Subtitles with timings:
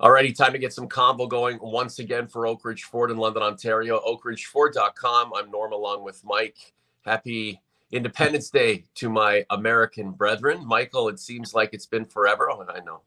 [0.00, 3.42] Alrighty, time to get some convo going once again for Oak Ridge Ford in London,
[3.42, 4.00] Ontario.
[4.00, 5.32] OakRidgeFord.com.
[5.36, 6.56] I'm Norm along with Mike.
[7.04, 7.60] Happy
[7.92, 10.66] Independence Day to my American brethren.
[10.66, 12.50] Michael, it seems like it's been forever.
[12.50, 13.02] Oh, I know.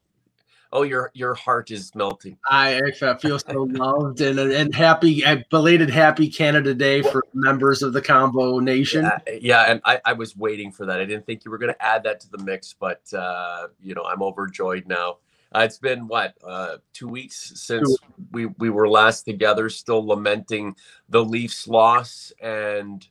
[0.70, 2.38] Oh, your your heart is melting.
[2.48, 7.92] I, I feel so loved and and happy, belated Happy Canada Day for members of
[7.92, 9.02] the Convo Nation.
[9.02, 11.00] Yeah, yeah and I, I was waiting for that.
[11.00, 13.96] I didn't think you were going to add that to the mix, but uh, you
[13.96, 15.18] know I'm overjoyed now.
[15.54, 17.96] Uh, it's been what uh, two weeks since
[18.32, 20.74] we we were last together, still lamenting
[21.08, 23.06] the Leafs' loss and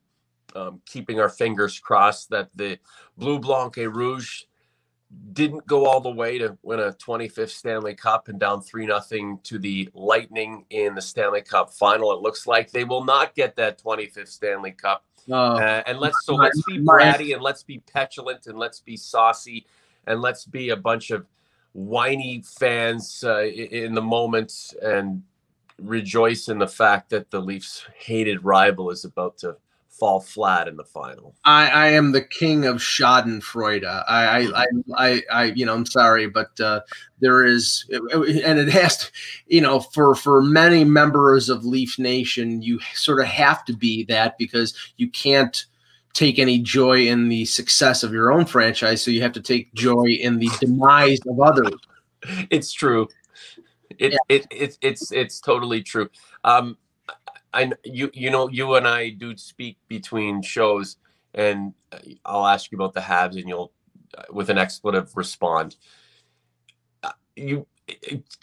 [0.55, 2.77] um, keeping our fingers crossed that the
[3.17, 4.43] Blue Blanc et Rouge
[5.33, 9.39] didn't go all the way to win a 25th Stanley Cup and down three nothing
[9.43, 12.11] to the Lightning in the Stanley Cup final.
[12.13, 15.05] It looks like they will not get that 25th Stanley Cup.
[15.55, 19.65] Uh, and let's so let's be bratty and let's be petulant and let's be saucy
[20.07, 21.25] and let's be a bunch of
[21.73, 25.23] whiny fans uh, in the moment and
[25.79, 29.57] rejoice in the fact that the Leafs' hated rival is about to
[29.89, 31.35] fall flat in the final.
[31.45, 33.85] I, I am the king of Schadenfreude.
[33.85, 34.65] I, I,
[34.97, 36.81] I, I, you know, I'm sorry, but uh,
[37.19, 39.11] there is, and it has to,
[39.47, 44.03] you know, for for many members of Leaf Nation, you sort of have to be
[44.05, 45.65] that because you can't
[46.13, 49.73] take any joy in the success of your own franchise, so you have to take
[49.73, 51.73] joy in the demise of others.
[52.49, 53.07] It's true.
[53.99, 54.17] It, yeah.
[54.29, 56.09] it, it, it's it's totally true.
[56.43, 56.77] Um,
[57.53, 60.97] I you you know you and I do speak between shows,
[61.33, 61.73] and
[62.25, 63.71] I'll ask you about the Habs, and you'll
[64.17, 65.75] uh, with an expletive respond.
[67.03, 67.67] Uh, you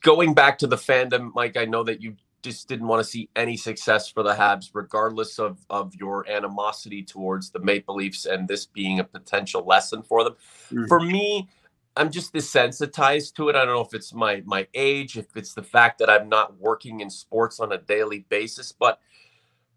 [0.03, 1.57] going back to the fandom, Mike.
[1.57, 5.39] I know that you just didn't want to see any success for the Habs, regardless
[5.39, 10.25] of, of your animosity towards the Maple Leafs and this being a potential lesson for
[10.25, 10.35] them.
[10.71, 10.87] Mm-hmm.
[10.87, 11.49] For me,
[11.97, 13.57] I'm just desensitized to it.
[13.57, 16.59] I don't know if it's my my age, if it's the fact that I'm not
[16.59, 19.01] working in sports on a daily basis, but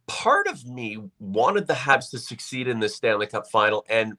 [0.07, 4.13] part of me wanted the Habs to succeed in the Stanley Cup final and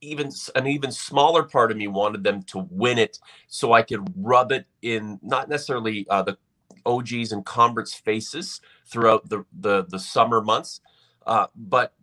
[0.00, 3.18] even an even smaller part of me wanted them to win it
[3.48, 6.36] so I could rub it in not necessarily uh, the
[6.86, 10.80] OGs and converts faces throughout the the, the summer months,
[11.26, 11.94] uh, but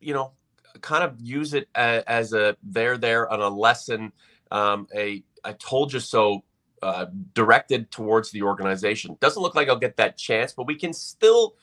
[0.00, 0.32] you know,
[0.80, 4.12] kind of use it as, as a there there on a lesson,
[4.50, 6.44] um, a I told you so
[6.82, 9.16] uh, directed towards the organization.
[9.20, 11.54] Doesn't look like I'll get that chance, but we can still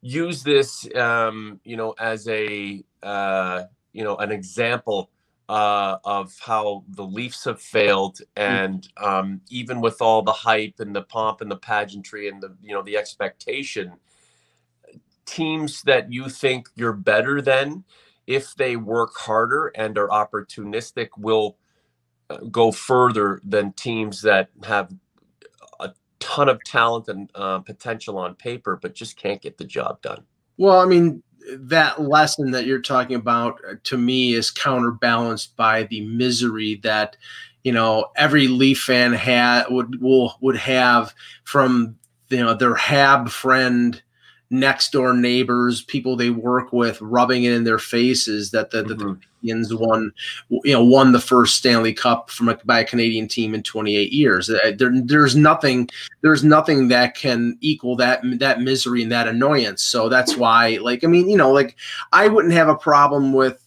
[0.00, 5.10] use this, um, you know, as a uh, you know an example
[5.48, 8.42] uh, of how the Leafs have failed, hmm.
[8.42, 12.54] and um, even with all the hype and the pomp and the pageantry and the
[12.62, 13.94] you know the expectation,
[15.24, 17.84] teams that you think you're better than,
[18.26, 21.56] if they work harder and are opportunistic, will
[22.30, 24.92] uh, go further than teams that have
[25.80, 30.02] a ton of talent and uh, potential on paper, but just can't get the job
[30.02, 30.22] done.
[30.58, 31.22] Well, I mean,
[31.56, 37.16] that lesson that you're talking about uh, to me is counterbalanced by the misery that
[37.64, 41.14] you know every Leaf fan had would will would have
[41.44, 41.96] from
[42.28, 44.02] you know their Hab friend
[44.50, 48.98] next door neighbors, people they work with, rubbing it in their faces that the, mm-hmm.
[48.98, 50.12] the Canadiens won,
[50.48, 54.12] you know, won the first Stanley Cup from a, by a Canadian team in 28
[54.12, 54.48] years.
[54.48, 55.88] Uh, there, there's nothing,
[56.22, 59.82] there's nothing that can equal that that misery and that annoyance.
[59.82, 61.76] So that's why, like, I mean, you know, like
[62.12, 63.62] I wouldn't have a problem with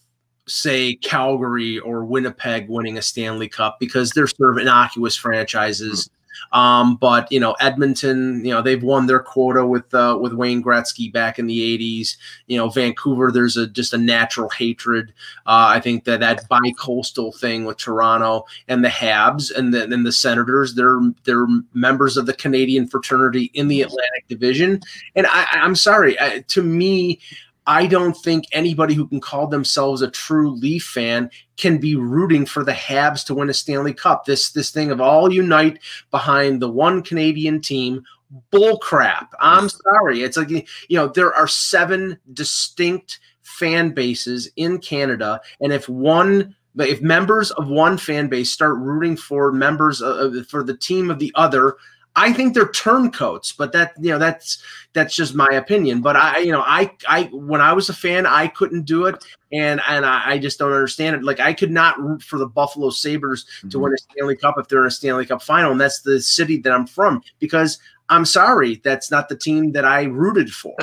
[0.47, 6.05] say Calgary or Winnipeg winning a Stanley Cup because they're sort of innocuous franchises.
[6.05, 6.17] Mm-hmm
[6.51, 10.63] um, but you know, Edmonton, you know, they've won their quota with uh, with Wayne
[10.63, 12.17] Gretzky back in the '80s.
[12.47, 15.13] You know, Vancouver, there's a just a natural hatred.
[15.45, 19.97] Uh, I think that that bi-coastal thing with Toronto and the Habs and then the,
[19.97, 24.81] the Senators, they're they're members of the Canadian fraternity in the Atlantic Division.
[25.15, 27.19] And I, I'm sorry, I, to me.
[27.67, 32.45] I don't think anybody who can call themselves a true Leaf fan can be rooting
[32.45, 34.25] for the Habs to win a Stanley Cup.
[34.25, 35.79] This this thing of all unite
[36.09, 38.03] behind the one Canadian team.
[38.49, 39.33] Bull crap.
[39.39, 40.23] I'm sorry.
[40.23, 46.55] It's like you know there are seven distinct fan bases in Canada, and if one
[46.77, 51.19] if members of one fan base start rooting for members of, for the team of
[51.19, 51.75] the other,
[52.15, 54.61] I think they're turncoats, but that you know that's
[54.93, 56.01] that's just my opinion.
[56.01, 59.23] But I you know I I when I was a fan I couldn't do it,
[59.51, 61.23] and and I, I just don't understand it.
[61.23, 63.69] Like I could not root for the Buffalo Sabres mm-hmm.
[63.69, 66.21] to win a Stanley Cup if they're in a Stanley Cup final, and that's the
[66.21, 67.79] city that I'm from because
[68.09, 70.75] I'm sorry that's not the team that I rooted for.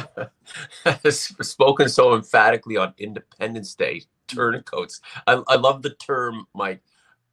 [1.11, 5.03] Spoken so emphatically on Independence Day, turncoats.
[5.27, 6.83] I, I love the term, Mike.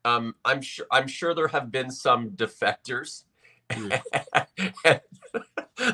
[0.03, 3.23] Um, I'm sure I'm sure there have been some defectors.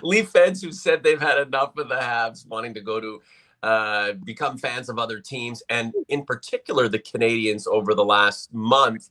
[0.03, 3.21] Leaf fans who said they've had enough of the Habs wanting to go to
[3.63, 9.09] uh, become fans of other teams, and in particular the Canadiens over the last month,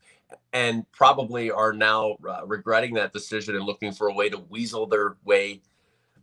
[0.53, 4.87] and probably are now uh, regretting that decision and looking for a way to weasel
[4.87, 5.61] their way,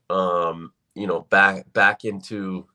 [0.09, 2.67] um, you know, back back into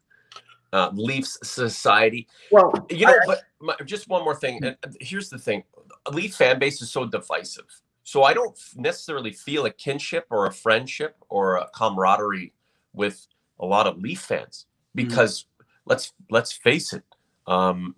[0.73, 2.27] uh, Leafs society.
[2.51, 4.65] Well, you know, I, but my, just one more thing.
[4.65, 5.65] And here's the thing:
[6.11, 7.83] Leaf fan base is so divisive.
[8.05, 12.53] So I don't necessarily feel a kinship or a friendship or a camaraderie
[12.93, 13.27] with
[13.61, 15.07] a lot of Leaf fans mm-hmm.
[15.07, 15.65] because mm-hmm.
[15.87, 17.05] let's let's face it,
[17.47, 17.95] um,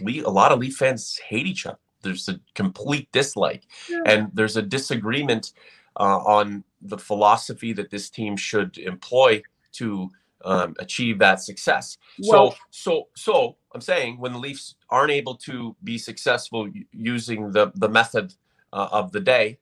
[0.00, 1.78] Leaf, a lot of Leaf fans hate each other.
[2.02, 3.98] There's a complete dislike, yeah.
[4.06, 5.52] and there's a disagreement
[5.98, 9.42] uh, on the philosophy that this team should employ
[9.72, 10.08] to
[10.44, 11.98] um, achieve that success.
[12.20, 17.50] Well, so, so, so I'm saying when the Leafs aren't able to be successful using
[17.50, 18.34] the the method
[18.72, 19.58] uh, of the day,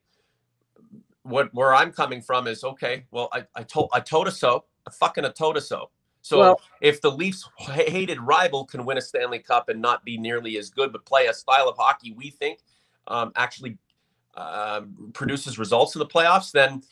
[1.23, 3.05] what where I'm coming from is okay.
[3.11, 4.65] Well, I I told I told us so.
[4.87, 5.89] I fucking I told us so.
[6.21, 10.17] So well, if the Leafs hated rival can win a Stanley Cup and not be
[10.17, 12.59] nearly as good, but play a style of hockey we think
[13.07, 13.77] um, actually
[14.35, 14.81] uh,
[15.13, 16.83] produces results in the playoffs, then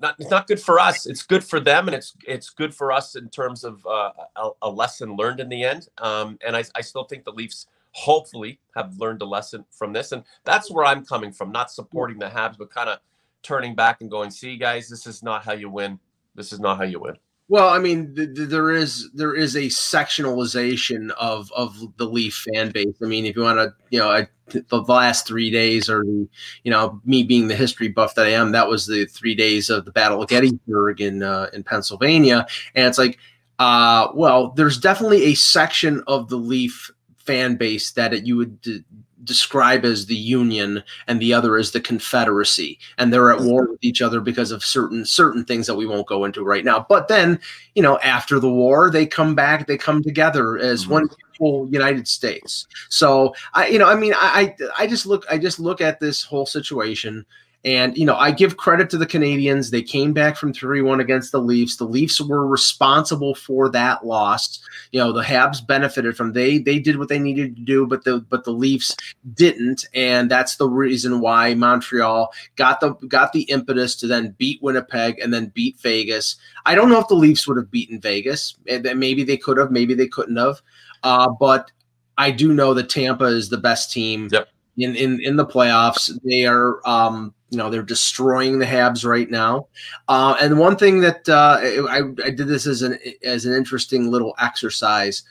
[0.00, 1.06] not it's not good for us.
[1.06, 4.50] It's good for them, and it's it's good for us in terms of uh, a,
[4.62, 5.88] a, lesson learned in the end.
[5.98, 10.12] Um, and I, I still think the Leafs hopefully have learned a lesson from this,
[10.12, 11.52] and that's where I'm coming from.
[11.52, 12.98] Not supporting the Habs, but kind of
[13.42, 15.98] turning back and going, "See, guys, this is not how you win.
[16.34, 17.16] This is not how you win."
[17.50, 22.46] Well, I mean, th- th- there is there is a sectionalization of of the Leaf
[22.52, 22.94] fan base.
[23.02, 26.28] I mean, if you want to, you know, I, the last three days, or the,
[26.64, 29.70] you know, me being the history buff that I am, that was the three days
[29.70, 33.18] of the Battle of Gettysburg in uh, in Pennsylvania, and it's like,
[33.58, 36.90] uh, well, there's definitely a section of the Leaf
[37.28, 38.82] fan base that you would d-
[39.24, 43.84] describe as the Union and the other as the Confederacy, and they're at war with
[43.84, 46.86] each other because of certain certain things that we won't go into right now.
[46.88, 47.38] But then,
[47.74, 50.92] you know, after the war, they come back, they come together as mm-hmm.
[50.92, 51.08] one
[51.38, 52.66] whole United States.
[52.88, 56.22] So I, you know, I mean, I I just look I just look at this
[56.22, 57.26] whole situation
[57.64, 59.70] and, you know, I give credit to the Canadiens.
[59.70, 61.76] They came back from 3 1 against the Leafs.
[61.76, 64.60] The Leafs were responsible for that loss.
[64.92, 68.04] You know, the Habs benefited from they they did what they needed to do, but
[68.04, 68.96] the but the Leafs
[69.34, 69.86] didn't.
[69.92, 75.18] And that's the reason why Montreal got the got the impetus to then beat Winnipeg
[75.18, 76.36] and then beat Vegas.
[76.64, 78.54] I don't know if the Leafs would have beaten Vegas.
[78.66, 80.62] Maybe they could have, maybe they couldn't have.
[81.02, 81.72] Uh, but
[82.16, 84.28] I do know that Tampa is the best team.
[84.30, 86.16] Yep in in in the playoffs.
[86.24, 89.68] They are um, you know they're destroying the Habs right now.
[90.08, 91.58] Uh, and one thing that uh,
[91.88, 95.22] I, I did this as an as an interesting little exercise.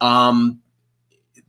[0.00, 0.60] Um,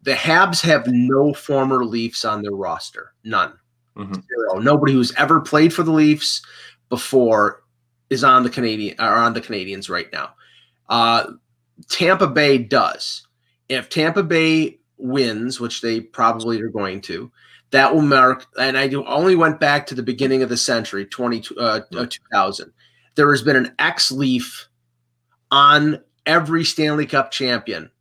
[0.03, 3.53] the Habs have no former Leafs on their roster, none,
[3.95, 4.13] mm-hmm.
[4.13, 4.59] zero.
[4.59, 6.41] Nobody who's ever played for the Leafs
[6.89, 7.63] before
[8.09, 10.31] is on the Canadian are on the Canadiens right now.
[10.89, 11.31] Uh,
[11.89, 13.25] Tampa Bay does.
[13.69, 17.31] If Tampa Bay wins, which they probably are going to,
[17.71, 18.45] that will mark.
[18.59, 22.71] And I only went back to the beginning of the century, 20, uh, uh 2000.
[23.15, 24.67] There has been an ex Leaf
[25.51, 27.91] on every Stanley Cup champion,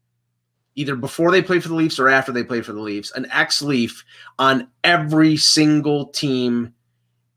[0.75, 3.27] either before they played for the Leafs or after they played for the Leafs, an
[3.33, 4.05] ex Leaf
[4.39, 6.75] on every single team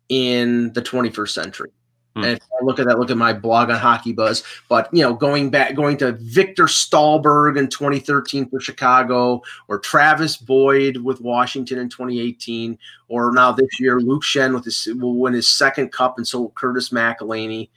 [0.09, 1.71] in the 21st century.
[2.15, 2.23] Hmm.
[2.23, 4.43] And if I look at that, look at my blog on Hockey Buzz.
[4.67, 10.35] But you know, going back, going to Viktor Stalberg in 2013 for Chicago, or Travis
[10.35, 12.77] Boyd with Washington in 2018,
[13.07, 16.49] or now this year Luke Schenn with his will win his second cup, and so
[16.49, 17.69] Curtis McElhinney.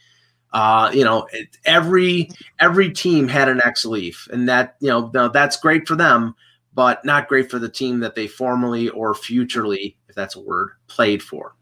[0.52, 1.28] Uh, you know,
[1.64, 5.96] every every team had an ex Leaf, and that you know now that's great for
[5.96, 6.34] them,
[6.74, 10.70] but not great for the team that they formerly or futurely, if that's a word,
[10.88, 11.54] played for.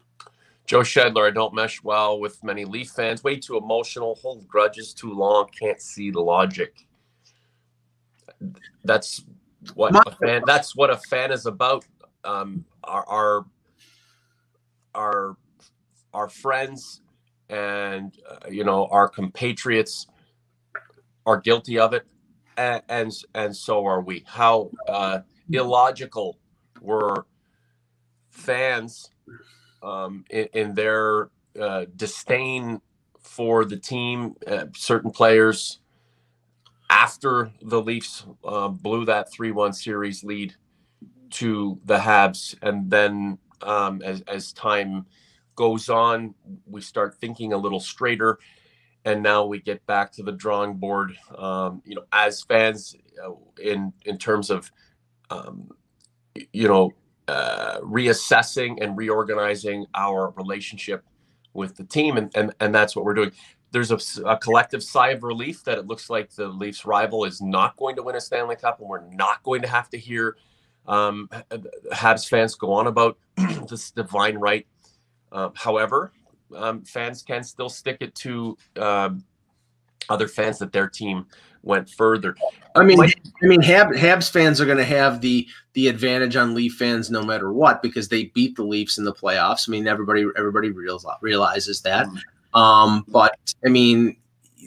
[0.65, 3.23] Joe Shedler, I don't mesh well with many Leaf fans.
[3.23, 6.87] Way too emotional, hold grudges too long, can't see the logic.
[8.85, 9.25] That's
[9.73, 10.43] what a fan.
[10.45, 11.85] That's what a fan is about.
[12.23, 13.45] Um, our our
[14.95, 15.37] our,
[16.13, 17.01] our friends
[17.49, 20.07] and uh, you know our compatriots
[21.25, 22.05] are guilty of it,
[22.57, 24.23] and and, and so are we.
[24.25, 25.19] How uh,
[25.51, 26.37] illogical
[26.81, 27.25] were
[28.29, 29.09] fans
[29.83, 32.81] um, in, in, their uh, disdain
[33.19, 35.79] for the team, uh, certain players
[36.89, 40.55] after the Leafs uh, blew that 3 1 series lead
[41.31, 42.55] to the Habs.
[42.61, 45.05] And then um, as, as time
[45.55, 46.35] goes on,
[46.65, 48.39] we start thinking a little straighter.
[49.05, 53.31] And now we get back to the drawing board, um, you know, as fans, uh,
[53.61, 54.71] in in terms of,
[55.29, 55.69] um,
[56.53, 56.93] you know,
[57.27, 61.03] uh, reassessing and reorganizing our relationship
[61.53, 63.31] with the team, and and, and that's what we're doing.
[63.71, 67.41] There's a, a collective sigh of relief that it looks like the Leafs rival is
[67.41, 70.37] not going to win a Stanley Cup, and we're not going to have to hear
[70.85, 71.29] um,
[71.91, 73.17] Habs fans go on about
[73.69, 74.67] this divine right.
[75.31, 76.11] Uh, however,
[76.55, 79.23] um, fans can still stick it to um,
[80.09, 81.25] other fans that their team
[81.63, 82.35] went further.
[82.75, 86.53] I mean, I mean, Hab, Habs fans are going to have the the advantage on
[86.53, 89.67] Leaf fans no matter what because they beat the Leafs in the playoffs.
[89.67, 92.07] I mean, everybody everybody realizes that.
[92.07, 92.59] Mm-hmm.
[92.59, 94.17] Um, but I mean,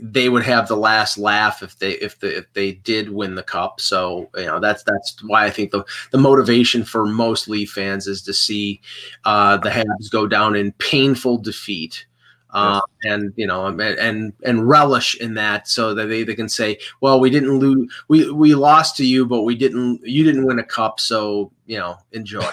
[0.02, 3.42] they would have the last laugh if they if the if they did win the
[3.42, 3.80] cup.
[3.80, 8.06] So you know that's that's why I think the the motivation for most Leaf fans
[8.06, 8.80] is to see
[9.24, 12.06] uh, the Habs go down in painful defeat.
[12.50, 16.48] Uh, and you know and, and and relish in that so that they, they can
[16.48, 20.46] say well we didn't lose we we lost to you but we didn't you didn't
[20.46, 22.48] win a cup so you know enjoy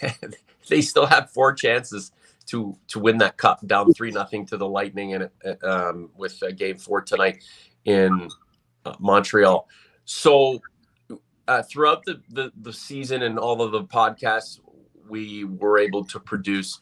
[0.68, 2.12] they still have four chances
[2.46, 5.30] to to win that cup down three nothing to the Lightning and
[5.62, 7.42] um, with uh, Game Four tonight
[7.84, 8.28] in
[8.84, 9.68] uh, Montreal.
[10.04, 10.60] So
[11.48, 14.60] uh, throughout the, the the season and all of the podcasts
[15.08, 16.78] we were able to produce,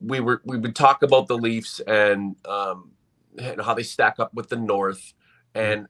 [0.00, 2.90] we were we would talk about the Leafs and um,
[3.38, 5.14] and how they stack up with the North
[5.54, 5.86] and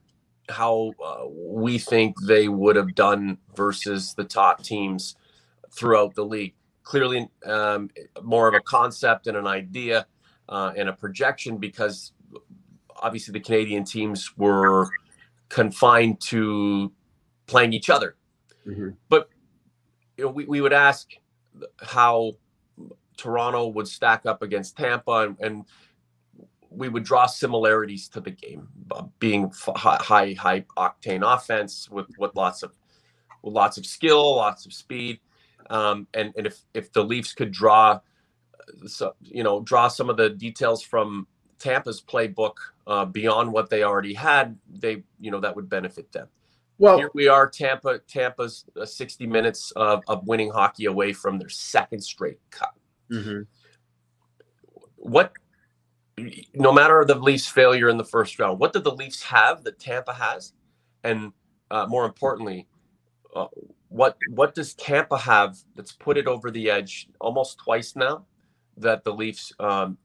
[0.49, 5.15] how uh, we think they would have done versus the top teams
[5.71, 6.53] throughout the league
[6.85, 7.89] clearly um,
[8.23, 10.05] more of a concept and an idea
[10.47, 12.13] uh, and a projection because
[12.97, 14.87] obviously the Canadian teams were
[15.49, 16.93] confined to
[17.47, 18.15] playing each other.
[18.65, 18.89] Mm-hmm.
[19.09, 19.29] But
[20.17, 21.11] you know, we, we would ask
[21.81, 22.33] how
[23.17, 25.65] Toronto would stack up against Tampa and, and
[26.69, 32.35] we would draw similarities to the game, uh, being high, high octane offense with, with
[32.35, 32.73] lots of
[33.41, 35.19] with lots of skill, lots of speed.
[35.69, 37.99] Um, and and if if the Leafs could draw,
[38.87, 41.27] so, you know, draw some of the details from
[41.59, 42.55] Tampa's playbook
[42.87, 46.27] uh, beyond what they already had, they you know that would benefit them.
[46.77, 47.99] Well, here we are, Tampa.
[47.99, 52.77] Tampa's uh, 60 minutes of, of winning hockey away from their second straight cup.
[53.11, 53.43] Mm-hmm.
[54.97, 55.33] What,
[56.53, 59.79] no matter the Leafs' failure in the first round, what did the Leafs have that
[59.79, 60.53] Tampa has,
[61.03, 61.31] and
[61.71, 62.67] uh, more importantly,
[63.35, 63.47] uh,
[63.89, 68.25] what what does Tampa have that's put it over the edge almost twice now
[68.77, 69.97] that the Leafs um,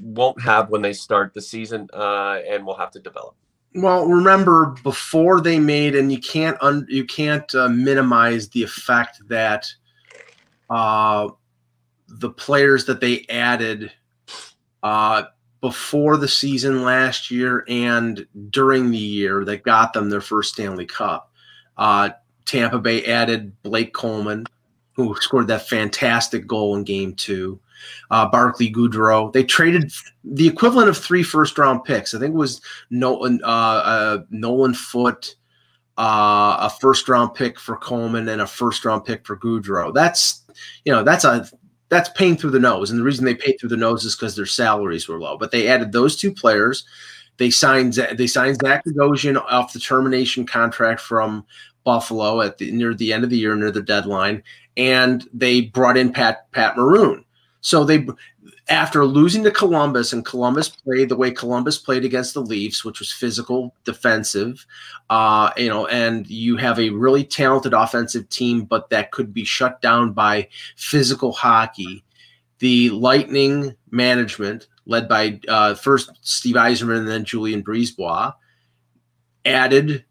[0.00, 3.34] won't have when they start the season uh, and will have to develop?
[3.76, 9.20] Well, remember before they made, and you can't un, you can't uh, minimize the effect
[9.28, 9.70] that
[10.70, 11.28] uh,
[12.08, 13.92] the players that they added
[14.82, 15.24] uh,
[15.60, 20.86] before the season last year and during the year that got them their first Stanley
[20.86, 21.30] Cup.
[21.76, 22.10] Uh,
[22.46, 24.46] Tampa Bay added Blake Coleman,
[24.94, 27.60] who scored that fantastic goal in game two.
[28.10, 29.32] Uh, Barclay Goodrow.
[29.32, 29.92] They traded
[30.24, 32.14] the equivalent of three first round picks.
[32.14, 35.34] I think it was Nolan, uh, uh, Nolan Foote,
[35.98, 39.92] uh, a first round pick for Coleman, and a first round pick for Goodrow.
[39.92, 40.42] That's
[40.84, 41.48] you know that's a
[41.88, 44.36] that's paying through the nose, and the reason they paid through the nose is because
[44.36, 45.36] their salaries were low.
[45.36, 46.84] But they added those two players.
[47.38, 51.44] They signed they signed Zach Bogosian off the termination contract from
[51.84, 54.42] Buffalo at the, near the end of the year, near the deadline,
[54.76, 57.24] and they brought in Pat Pat Maroon.
[57.66, 58.06] So they
[58.68, 63.00] after losing to Columbus, and Columbus played the way Columbus played against the Leafs, which
[63.00, 64.64] was physical, defensive,
[65.10, 69.42] uh, you know, and you have a really talented offensive team, but that could be
[69.42, 70.46] shut down by
[70.76, 72.04] physical hockey.
[72.60, 78.32] The Lightning management, led by uh, first Steve Yzerman and then Julien BriseBois,
[79.44, 80.04] added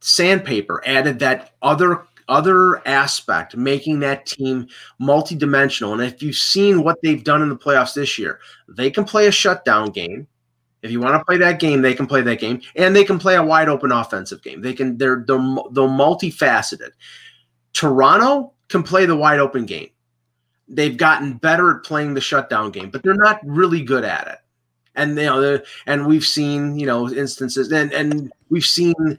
[0.00, 4.68] sandpaper added that other other aspect, making that team
[5.00, 5.92] multidimensional.
[5.92, 9.26] And if you've seen what they've done in the playoffs this year, they can play
[9.26, 10.26] a shutdown game.
[10.82, 13.18] If you want to play that game, they can play that game, and they can
[13.18, 14.62] play a wide open offensive game.
[14.62, 16.92] They can they're they're, they're multifaceted.
[17.74, 19.90] Toronto can play the wide open game.
[20.68, 24.38] They've gotten better at playing the shutdown game, but they're not really good at it.
[24.94, 29.18] And you know, and we've seen you know instances, and and we've seen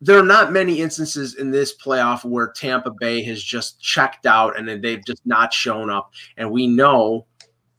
[0.00, 4.56] there are not many instances in this playoff where Tampa Bay has just checked out
[4.56, 6.12] and then they've just not shown up.
[6.36, 7.26] And we know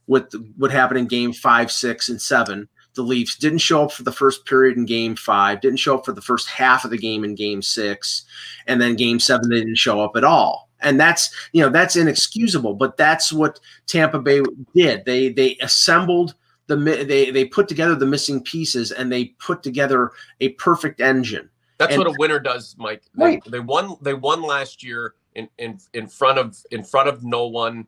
[0.06, 2.68] what what happened in game five, six, and seven.
[2.94, 6.04] The Leafs didn't show up for the first period in game five, didn't show up
[6.04, 8.24] for the first half of the game in game six,
[8.66, 10.68] and then game seven, they didn't show up at all.
[10.80, 14.42] And that's you know that's inexcusable, but that's what Tampa Bay
[14.74, 15.04] did.
[15.04, 16.34] They they assembled
[16.66, 20.10] the they they put together the missing pieces and they put together
[20.40, 21.48] a perfect engine
[21.80, 23.04] that's and, what a winner does, Mike.
[23.16, 23.44] They, right.
[23.46, 23.96] they won.
[24.02, 27.86] They won last year in in in front of in front of no one,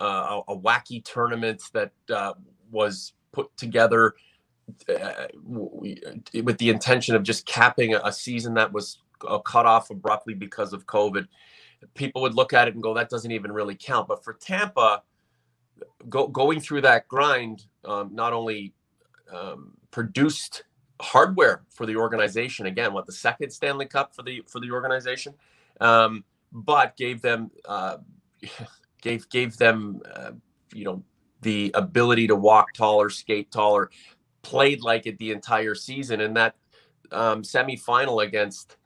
[0.00, 2.34] uh, a, a wacky tournament that uh,
[2.70, 4.14] was put together
[4.88, 10.34] uh, with the intention of just capping a, season that was uh, cut off abruptly
[10.34, 11.26] because of COVID.
[11.94, 15.02] People would look at it and go, "That doesn't even really count." But for Tampa,
[16.08, 18.72] go, going through that grind um, not only
[19.32, 20.62] um, produced
[21.02, 22.66] hardware for the organization.
[22.66, 25.34] Again what the second stanley cup for the for the organization?
[25.80, 27.98] Um, but gave them uh,
[29.02, 30.32] gave gave them uh,
[30.72, 31.02] you know
[31.42, 33.90] the ability to walk taller skate taller
[34.42, 36.20] played like it the entire season.
[36.20, 36.54] And that
[37.10, 38.76] um, semifinal against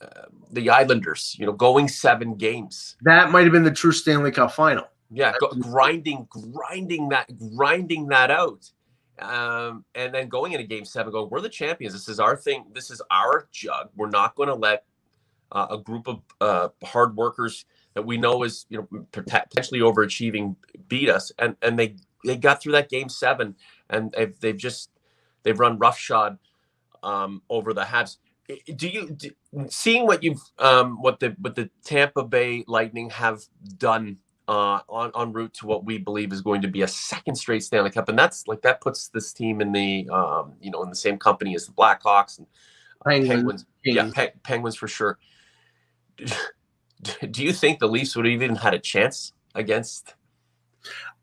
[0.00, 2.96] uh, the islanders you know going seven games.
[3.02, 4.88] That might have been the true stanley cup final.
[5.10, 8.70] Yeah go, grinding grinding that grinding that out
[9.18, 11.92] um, and then going into game seven, going, we're the champions.
[11.94, 12.64] This is our thing.
[12.72, 13.90] This is our jug.
[13.96, 14.84] We're not going to let
[15.52, 17.64] uh, a group of uh, hard workers
[17.94, 20.56] that we know is, you know, potentially overachieving
[20.88, 21.30] beat us.
[21.38, 23.54] And and they they got through that game seven,
[23.90, 24.90] and they've they've just
[25.42, 26.38] they've run roughshod
[27.02, 28.16] um, over the Habs.
[28.74, 29.30] Do you do,
[29.68, 33.42] seeing what you've um, what the what the Tampa Bay Lightning have
[33.76, 34.18] done
[34.52, 37.62] uh, on en route to what we believe is going to be a second straight
[37.62, 40.90] Stanley Cup, and that's like that puts this team in the um, you know in
[40.90, 42.46] the same company as the Blackhawks and
[43.00, 43.32] uh, Penguins.
[43.32, 43.66] Penguins.
[43.82, 45.18] Yeah, Pe- Penguins for sure.
[47.30, 50.14] Do you think the Leafs would have even had a chance against?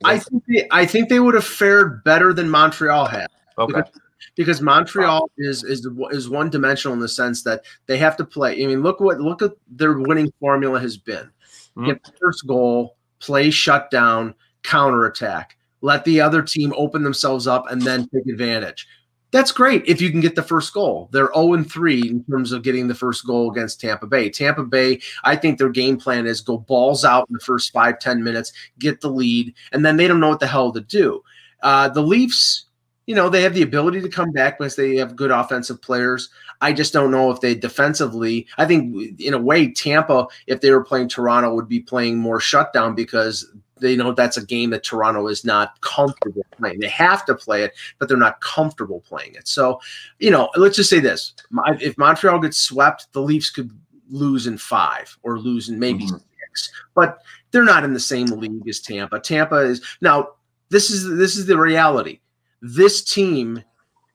[0.03, 3.27] I think they, I think they would have fared better than Montreal had.
[3.57, 3.73] Okay.
[3.73, 3.91] Because,
[4.35, 8.63] because Montreal is is is one dimensional in the sense that they have to play.
[8.63, 11.29] I mean, look what look at their winning formula has been.
[11.77, 11.85] Mm-hmm.
[11.85, 14.33] Get the first goal, play shutdown,
[14.63, 18.87] counterattack, let the other team open themselves up and then take advantage.
[19.31, 21.07] That's great if you can get the first goal.
[21.11, 24.29] They're 0 3 in terms of getting the first goal against Tampa Bay.
[24.29, 27.99] Tampa Bay, I think their game plan is go balls out in the first five
[27.99, 31.23] ten minutes, get the lead, and then they don't know what the hell to do.
[31.61, 32.65] Uh, the Leafs,
[33.05, 36.29] you know, they have the ability to come back because they have good offensive players.
[36.61, 38.47] I just don't know if they defensively.
[38.57, 42.39] I think in a way, Tampa, if they were playing Toronto, would be playing more
[42.39, 46.79] shutdown because they know that's a game that Toronto is not comfortable playing.
[46.79, 49.47] They have to play it, but they're not comfortable playing it.
[49.47, 49.79] So,
[50.19, 51.33] you know, let's just say this:
[51.79, 53.71] if Montreal gets swept, the Leafs could
[54.09, 56.17] lose in five or lose in maybe mm-hmm.
[56.17, 57.19] six, but
[57.51, 59.19] they're not in the same league as Tampa.
[59.19, 60.29] Tampa is now.
[60.71, 62.19] This is this is the reality.
[62.61, 63.63] This team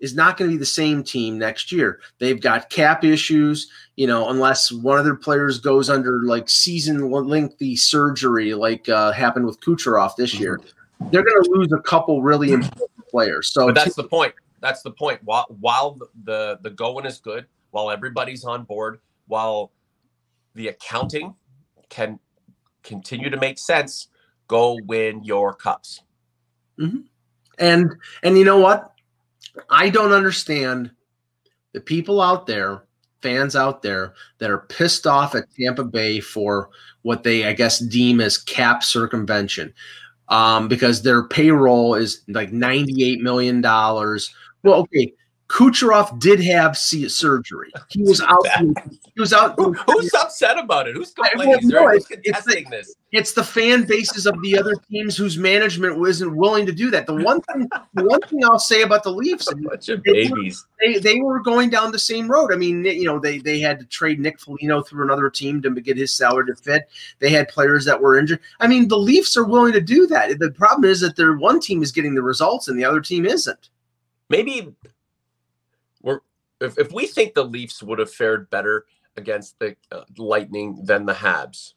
[0.00, 2.00] is not going to be the same team next year.
[2.18, 7.10] They've got cap issues, you know, unless one of their players goes under like season
[7.10, 10.58] lengthy surgery, like uh, happened with Kucherov this year.
[10.58, 11.10] Mm-hmm.
[11.10, 13.48] They're going to lose a couple really important players.
[13.48, 14.34] So but that's the point.
[14.60, 15.20] That's the point.
[15.24, 19.72] While while the the going is good, while everybody's on board, while
[20.54, 21.34] the accounting
[21.88, 22.18] can
[22.82, 24.08] continue to make sense,
[24.48, 26.02] go win your cups.
[26.78, 27.00] Mm-hmm.
[27.58, 28.93] And and you know what?
[29.70, 30.90] I don't understand
[31.72, 32.84] the people out there,
[33.22, 36.70] fans out there that are pissed off at Tampa Bay for
[37.02, 39.72] what they, I guess, deem as cap circumvention.
[40.30, 43.60] Um, because their payroll is like $98 million.
[43.60, 45.12] Well, okay,
[45.54, 47.72] Kucherov did have surgery.
[47.88, 48.44] He was out.
[48.58, 49.54] He was out.
[49.56, 50.96] Who, who's upset about it?
[50.96, 51.68] Who's complaining?
[51.68, 52.96] No, it's, it's, the, this?
[53.12, 57.06] it's the fan bases of the other teams whose management wasn't willing to do that.
[57.06, 60.66] The one thing, the one thing I'll say about the Leafs, of babies.
[60.80, 62.52] They, they were going down the same road.
[62.52, 65.70] I mean, you know, they they had to trade Nick Foligno through another team to
[65.70, 66.88] get his salary to fit.
[67.20, 68.40] They had players that were injured.
[68.58, 70.36] I mean, the Leafs are willing to do that.
[70.40, 73.24] The problem is that their one team is getting the results and the other team
[73.24, 73.68] isn't.
[74.30, 74.93] Maybe we're
[76.64, 81.06] if, if we think the Leafs would have fared better against the uh, Lightning than
[81.06, 81.74] the Habs,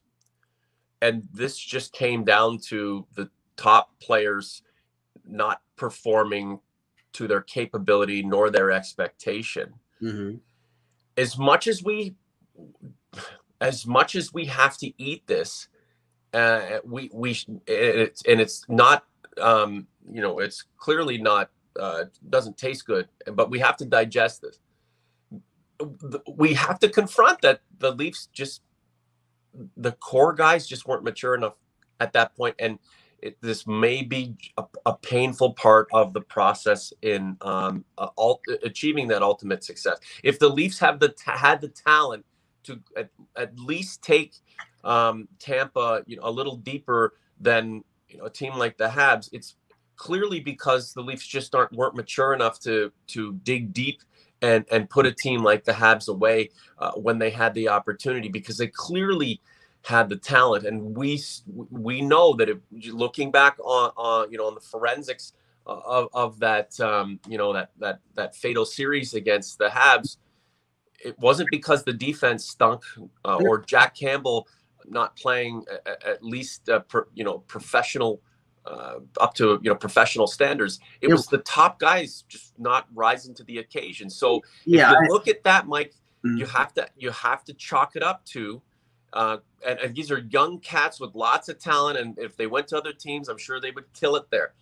[1.02, 4.64] and this just came down to the top players
[5.26, 6.60] not performing
[7.14, 9.74] to their capability nor their expectation.
[10.02, 10.38] Mm-hmm.
[11.18, 12.16] As much as we,
[13.62, 15.68] as much as we have to eat this,
[16.34, 19.06] uh, we we it's and it's not
[19.42, 24.42] um, you know it's clearly not uh, doesn't taste good, but we have to digest
[24.42, 24.60] this.
[26.36, 28.62] We have to confront that the Leafs just
[29.76, 31.56] the core guys just weren't mature enough
[32.00, 32.80] at that point, and
[33.22, 38.08] it, this may be a, a, painful part of the process in um, uh,
[38.64, 39.98] achieving that ultimate success.
[40.24, 42.26] If the Leafs have the had the talent
[42.64, 44.36] to at, at least take
[44.84, 49.30] um, Tampa, you know, a little deeper than you know, a team like the Habs,
[49.32, 49.56] it's
[49.96, 54.02] clearly because the Leafs just aren't weren't mature enough to to dig deep
[54.42, 58.30] and and put a team like the Habs away uh, when they had the opportunity
[58.30, 59.42] because they clearly
[59.84, 62.58] had the talent, and we we know that if
[62.92, 65.34] looking back on, on you know on the forensics
[65.66, 70.18] of, of that um, you know that that that fatal series against the Habs,
[71.04, 72.84] it wasn't because the defense stunk
[73.26, 74.48] uh, or Jack Campbell
[74.90, 76.82] not playing at, at least uh,
[77.14, 78.22] you know professional
[78.68, 80.80] uh, up to you know professional standards.
[81.02, 84.10] It was the top guys just not rising to the occasion.
[84.10, 85.94] So yeah, if you look at that, Mike,
[86.26, 86.38] mm-hmm.
[86.38, 88.62] you have to you have to chalk it up to.
[89.14, 92.68] Uh, and, and, these are young cats with lots of talent, and if they went
[92.68, 94.54] to other teams, I'm sure they would kill it there.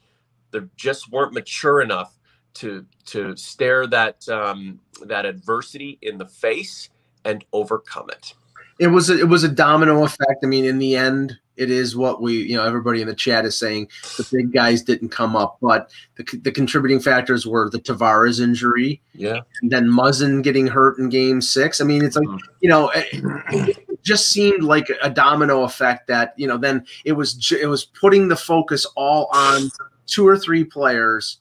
[0.52, 2.16] They just weren't mature enough
[2.56, 6.90] to to stare that um, that adversity in the face
[7.26, 8.36] and overcome it.
[8.80, 10.44] It was a, it was a domino effect.
[10.44, 13.46] I mean, in the end, it is what we you know everybody in the chat
[13.46, 13.88] is saying
[14.18, 19.02] the big guys didn't come up but the, the contributing factors were the tavares injury
[19.14, 22.48] yeah and then muzzin getting hurt in game six i mean it's like mm-hmm.
[22.62, 23.08] you know it,
[23.50, 27.86] it, just seemed like a domino effect that you know then it was it was
[27.86, 29.72] putting the focus all on
[30.06, 31.40] two or three players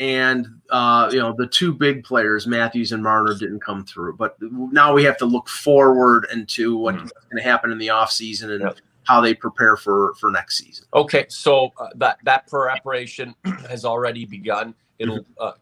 [0.00, 4.16] and uh, you know the two big players, Matthews and Marner, didn't come through.
[4.16, 7.10] But now we have to look forward into what's mm.
[7.30, 10.86] going to happen in the offseason and yep how they prepare for for next season.
[10.94, 13.34] Okay, so uh, that that preparation
[13.68, 14.74] has already begun.
[14.98, 15.32] It'll mm-hmm.
[15.38, 15.52] uh,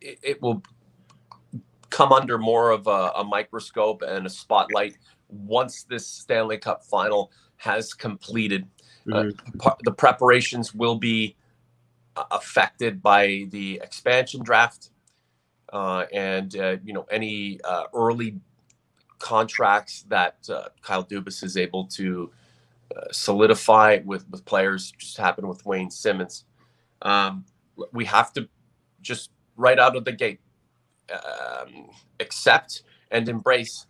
[0.00, 0.62] it, it, will
[1.90, 7.30] come under more of a, a, microscope and a spotlight once this Stanley Cup final
[7.56, 8.68] has completed.
[9.10, 9.60] Uh, mm-hmm.
[9.64, 11.36] Uh, the preparations will be
[12.16, 14.90] uh, affected by the expansion draft
[15.72, 16.54] uh, and
[16.84, 17.58] you know any
[17.94, 18.38] early
[19.18, 22.30] contracts that uh, Kyle Dubas is able to
[22.96, 24.92] uh, solidify with with players.
[24.98, 26.44] Just happened with Wayne Simmonds.
[27.02, 27.44] Um,
[27.92, 28.48] we have to
[29.02, 30.40] just right out of the gate
[31.12, 33.86] um, accept and embrace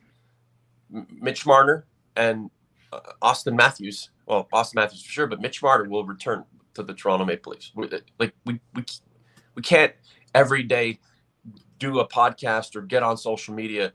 [0.90, 1.86] Mitch Marner
[2.16, 2.50] and
[2.92, 4.10] uh, Auston Matthews.
[4.26, 7.72] Well, Auston Matthews for sure, but Mitch Marner will return to the Toronto Maple Leafs.
[7.74, 8.84] We, like we we
[9.54, 9.92] we can't
[10.34, 10.98] every day
[11.78, 13.92] do a podcast or get on social media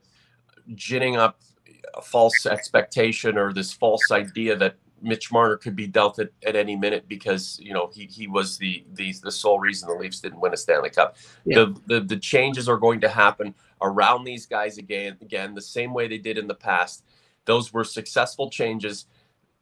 [0.74, 1.40] ginning up
[1.94, 6.54] a false expectation or this false idea that Mitch Marner could be dealt at, at
[6.54, 10.20] any minute because you know he he was the the the sole reason the Leafs
[10.20, 11.16] didn't win a Stanley Cup.
[11.44, 11.56] Yeah.
[11.56, 15.92] The, the the changes are going to happen around these guys again again the same
[15.92, 17.04] way they did in the past.
[17.44, 19.06] Those were successful changes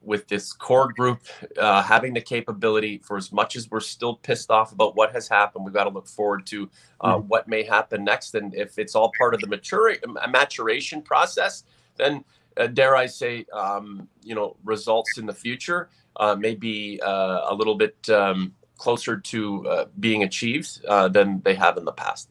[0.02, 1.20] with this core group
[1.58, 5.28] uh, having the capability for as much as we're still pissed off about what has
[5.28, 6.68] happened we've got to look forward to
[7.02, 7.28] uh, mm-hmm.
[7.28, 9.94] what may happen next and if it's all part of the mature,
[10.28, 11.64] maturation process
[11.96, 12.24] then
[12.56, 17.46] uh, dare i say um, you know results in the future uh, may be uh,
[17.48, 20.80] a little bit um, closer to uh, being achieved
[21.12, 22.29] than they have in the past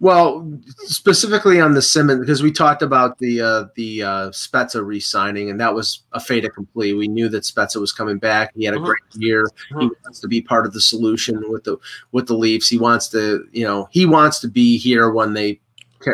[0.00, 0.48] well,
[0.86, 5.60] specifically on the Simmonds, because we talked about the uh, the uh, Spezza re-signing, and
[5.60, 6.92] that was a fait accompli.
[6.92, 8.52] We knew that Spezza was coming back.
[8.54, 8.86] He had a mm-hmm.
[8.86, 9.46] great year.
[9.68, 11.78] He wants to be part of the solution with the
[12.12, 12.68] with the Leafs.
[12.68, 15.60] He wants to, you know, he wants to be here when they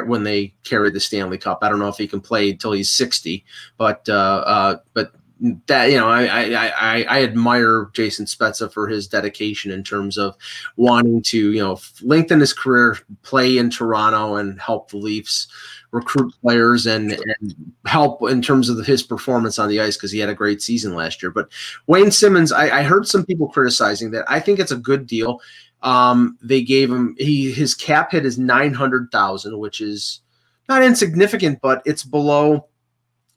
[0.06, 1.58] when they carry the Stanley Cup.
[1.60, 3.44] I don't know if he can play until he's sixty,
[3.76, 5.12] but uh, uh, but
[5.66, 10.16] that you know I, I I I admire Jason Spezza for his dedication in terms
[10.16, 10.36] of
[10.76, 15.48] wanting to you know lengthen his career, play in Toronto, and help the Leafs
[15.90, 20.18] recruit players and, and help in terms of his performance on the ice because he
[20.18, 21.30] had a great season last year.
[21.30, 21.48] But
[21.86, 24.24] Wayne Simmonds, I, I heard some people criticizing that.
[24.28, 25.40] I think it's a good deal.
[25.82, 30.20] Um, they gave him he his cap hit is nine hundred thousand, which is
[30.70, 32.66] not insignificant, but it's below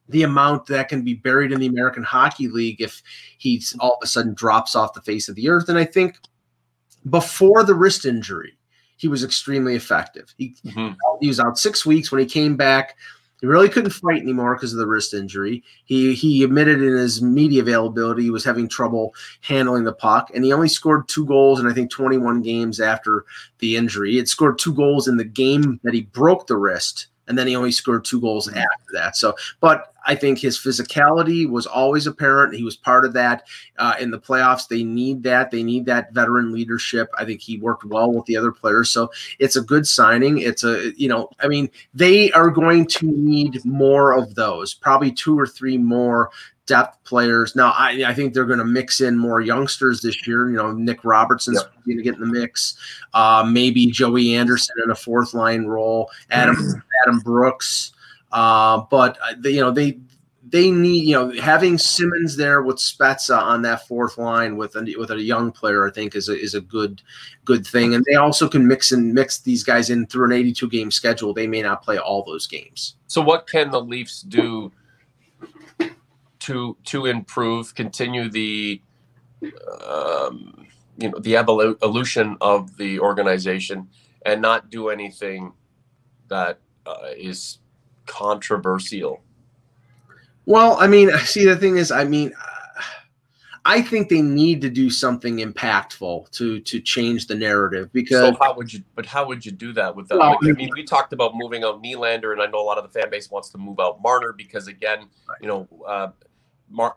[0.10, 3.02] the amount that can be buried in the American Hockey League if
[3.38, 5.70] he's all of a sudden drops off the face of the earth.
[5.70, 6.18] And I think
[7.10, 8.58] before the wrist injury,
[8.98, 10.34] he was extremely effective.
[10.38, 10.94] He, mm-hmm.
[11.22, 12.12] he was out six weeks.
[12.12, 12.96] When he came back,
[13.42, 15.64] he really couldn't fight anymore because of the wrist injury.
[15.86, 20.44] He he admitted in his media availability he was having trouble handling the puck, and
[20.44, 23.26] he only scored two goals in I think 21 games after
[23.60, 24.12] the injury.
[24.12, 27.48] He had scored two goals in the game that he broke the wrist and then
[27.48, 28.58] he only scored two goals mm-hmm.
[28.58, 29.16] after that.
[29.16, 32.56] So, but I think his physicality was always apparent.
[32.56, 33.46] He was part of that
[33.78, 34.68] uh, in the playoffs.
[34.68, 35.52] They need that.
[35.52, 37.10] They need that veteran leadership.
[37.18, 38.90] I think he worked well with the other players.
[38.90, 40.40] So it's a good signing.
[40.40, 45.12] It's a, you know, I mean, they are going to need more of those, probably
[45.12, 46.32] two or three more
[46.68, 47.56] depth players.
[47.56, 50.50] Now, I, I think they're going to mix in more youngsters this year.
[50.50, 51.72] You know, Nick Robertson's yep.
[51.86, 52.78] going to get in the mix.
[53.14, 56.10] Uh, maybe Joey Anderson in a fourth line role.
[56.30, 57.94] Adam Adam Brooks.
[58.32, 60.00] Uh, but uh, you know they
[60.50, 64.96] they need you know having Simmonds there with Spezza on that fourth line with a,
[64.98, 67.02] with a young player I think is a, is a good
[67.46, 67.96] good thing.
[67.96, 71.34] And they also can mix and mix these guys in through an 82 game schedule.
[71.34, 72.96] They may not play all those games.
[73.08, 74.72] So what can the Leafs do
[76.40, 78.82] to to improve, continue the
[79.86, 80.66] um,
[80.98, 83.90] you know the evolution of the organization,
[84.26, 85.52] and not do anything
[86.30, 87.60] that uh, is
[88.08, 89.22] controversial.
[90.46, 92.34] Well, I mean, see, the thing is, I mean,
[93.68, 98.20] I think they need to do something impactful to to change the narrative because.
[98.20, 98.82] So how would you?
[98.96, 100.18] But how would you do that with that?
[100.18, 102.86] Well, I mean, we talked about moving out Nylander, and I know a lot of
[102.86, 105.10] the fan base wants to move out Marner because, again,
[105.42, 106.10] you know, uh,
[106.70, 106.96] Mar-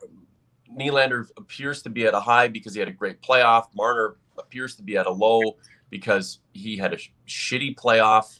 [0.72, 3.66] Nylander appears to be at a high because he had a great playoff.
[3.74, 5.56] Marner appears to be at a low
[5.90, 8.39] because he had a sh- shitty playoff.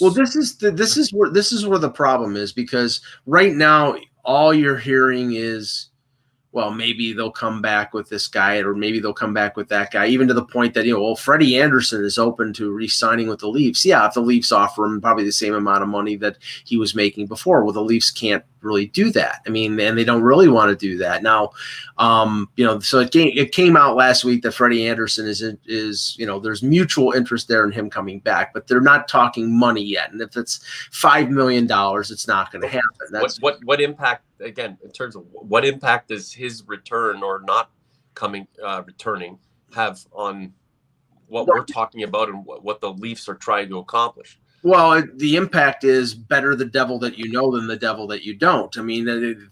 [0.00, 3.52] Well, this is the, this is where this is where the problem is because right
[3.52, 5.90] now all you're hearing is
[6.52, 9.90] well, maybe they'll come back with this guy, or maybe they'll come back with that
[9.90, 12.86] guy, even to the point that, you know, well, Freddie Andersen is open to re
[12.86, 13.86] signing with the Leafs.
[13.86, 16.94] Yeah, if the Leafs offer him probably the same amount of money that he was
[16.94, 19.42] making before, well, the Leafs can't really do that.
[19.46, 21.50] I mean, and they don't really want to do that now.
[21.98, 25.42] Um, you know, so it came it came out last week that Freddie Andersen is
[25.66, 29.56] is you know there's mutual interest there in him coming back, but they're not talking
[29.56, 30.12] money yet.
[30.12, 33.06] And if it's five million dollars, it's not going to happen.
[33.10, 37.42] That's what, what what impact again in terms of what impact does his return or
[37.46, 37.70] not
[38.14, 39.38] coming uh, returning
[39.74, 40.52] have on
[41.28, 44.38] what we're talking about and what, what the Leafs are trying to accomplish?
[44.64, 48.34] Well, the impact is better the devil that you know than the devil that you
[48.34, 48.76] don't.
[48.78, 49.04] I mean,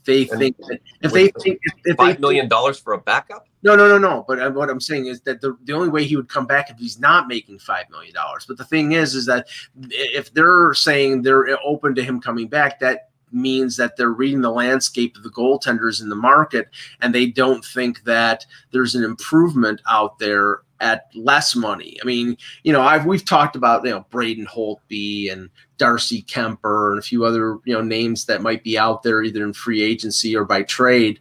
[0.04, 3.48] they think that, if they think if five they million dollars for a backup.
[3.62, 4.24] No, no, no, no.
[4.26, 6.70] But uh, what I'm saying is that the, the only way he would come back
[6.70, 8.44] if he's not making five million dollars.
[8.46, 9.48] But the thing is, is that
[9.90, 14.50] if they're saying they're open to him coming back, that means that they're reading the
[14.50, 16.68] landscape of the goaltenders in the market
[17.00, 21.98] and they don't think that there's an improvement out there at less money.
[22.02, 26.90] I mean, you know, I've we've talked about you know Braden Holtby and Darcy Kuemper
[26.90, 29.82] and a few other you know names that might be out there either in free
[29.82, 31.20] agency or by trade.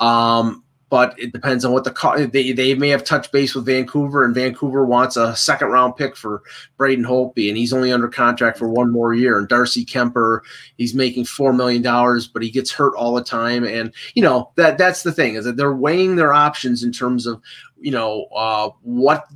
[0.00, 0.63] Um,
[0.94, 4.32] but it depends on what the they they may have touched base with Vancouver, and
[4.32, 6.44] Vancouver wants a second round pick for
[6.76, 9.36] Braden Holtby, and he's only under contract for one more year.
[9.36, 10.42] And Darcy Kuemper,
[10.78, 14.52] he's making four million dollars, but he gets hurt all the time, and you know
[14.54, 17.42] that that's the thing is that they're weighing their options in terms of
[17.80, 19.26] you know uh, what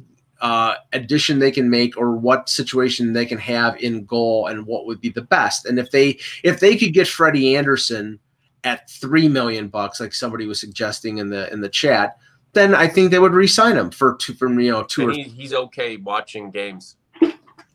[0.40, 4.86] uh, addition they can make or what situation they can have in goal and what
[4.86, 5.66] would be the best.
[5.66, 8.20] And if they if they could get Freddie Andersen
[8.64, 12.18] at three million bucks, like somebody was suggesting in the in the chat,
[12.52, 15.08] then I think they would re-sign him for two from you know two.
[15.08, 16.96] He, he's okay watching games.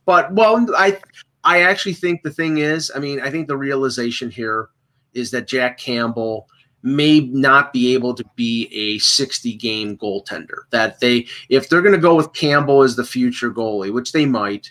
[0.06, 1.00] But well, I
[1.43, 4.69] I actually think the thing is, I mean, I think the realization here
[5.13, 6.48] is that Jack Campbell
[6.82, 10.63] may not be able to be a 60 game goaltender.
[10.72, 14.26] That they, if they're going to go with Campbell as the future goalie, which they
[14.26, 14.69] might,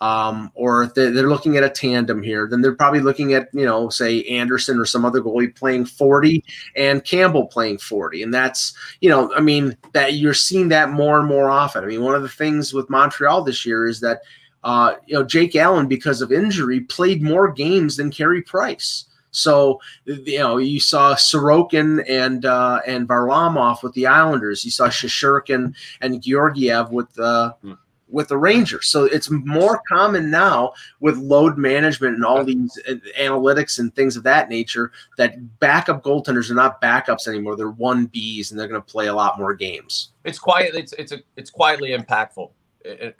[0.00, 3.64] um, or if they're, looking at a tandem here, then they're probably looking at, you
[3.64, 6.44] know, say Andersen or some other goalie playing 40
[6.76, 8.22] and Campbell playing 40.
[8.22, 11.82] And that's, you know, I mean, that you're seeing that more and more often.
[11.82, 14.22] I mean, one of the things with Montreal this year is that,
[14.64, 19.04] uh, you know, Jake Allen, because of injury, played more games than Carey Price.
[19.30, 24.64] So you know you saw Sorokin and uh, and Varlamov with the Islanders.
[24.64, 27.74] You saw Shesterkin and Georgiev with the hmm.
[28.08, 28.88] With the Rangers.
[28.88, 34.16] So it's more common now with load management and all these uh, analytics and things
[34.16, 37.56] of that nature that backup goaltenders are not backups anymore.
[37.56, 40.12] They're one Bs and they're going to play a lot more games.
[40.24, 40.74] It's quiet.
[40.74, 42.50] It's it's a, it's quietly impactful.
[42.84, 43.14] and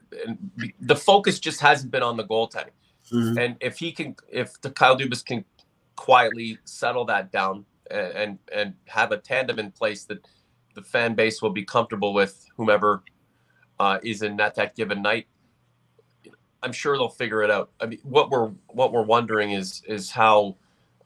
[0.80, 2.70] the focus just hasn't been on the goaltending.
[3.12, 3.38] Mm-hmm.
[3.38, 5.44] And if he can, if the Kyle Dubas can
[5.96, 10.26] quietly settle that down and, and and have a tandem in place that
[10.74, 13.02] the fan base will be comfortable with whomever
[13.80, 15.26] uh, is in net that given night.
[16.62, 17.70] I'm sure they'll figure it out.
[17.80, 20.56] I mean, what we're what we're wondering is is how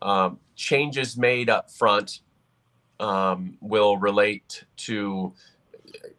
[0.00, 2.20] um, changes made up front
[3.00, 5.32] um, will relate to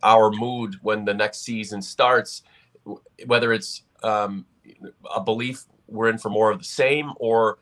[0.04, 2.44] our mood when the next season starts.
[3.26, 4.46] Whether it's um,
[5.13, 7.60] a belief we're in for more of the same, or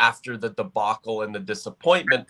[0.00, 2.26] after the debacle and the disappointment,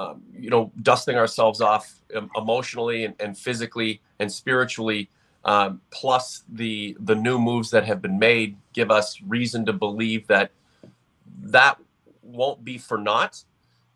[0.00, 2.00] um, you know, dusting ourselves off
[2.36, 5.10] emotionally and, and physically and spiritually,
[5.44, 10.26] um, plus the the new moves that have been made, give us reason to believe
[10.26, 10.52] that
[11.42, 11.76] that
[12.22, 13.44] won't be for naught,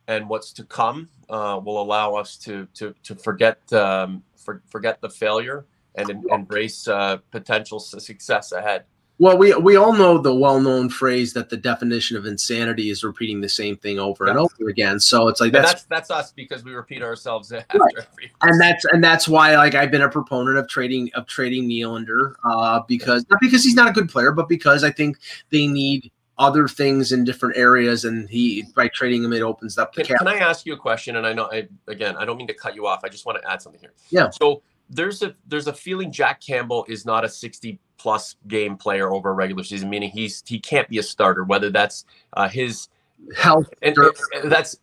[0.06, 5.00] and what's to come uh, will allow us to to to forget um, for, forget
[5.00, 5.64] the failure
[5.94, 8.84] and em- embrace uh, potential success ahead.
[9.18, 13.40] Well, we we all know the well-known phrase that the definition of insanity is repeating
[13.40, 14.98] the same thing over and over again.
[14.98, 17.94] So it's like that's, that's, that's us because we repeat ourselves after right.
[17.96, 18.32] every.
[18.42, 22.34] And that's and that's why like I've been a proponent of trading of trading Nylander
[22.44, 25.18] uh, because not because he's not a good player, but because I think
[25.50, 29.94] they need other things in different areas, and he by trading him, it opens up
[29.94, 30.26] the Can, cap.
[30.26, 31.16] can I ask you a question?
[31.16, 33.02] And I know, I, again, I don't mean to cut you off.
[33.04, 33.92] I just want to add something here.
[34.10, 34.30] Yeah.
[34.30, 39.10] So there's a there's a feeling Jack Campbell is not a 60 plus game player
[39.10, 41.42] over a regular season, meaning he's he can't be a starter.
[41.42, 42.88] Whether that's uh, his
[43.34, 43.96] Health, and,
[44.34, 44.76] and that's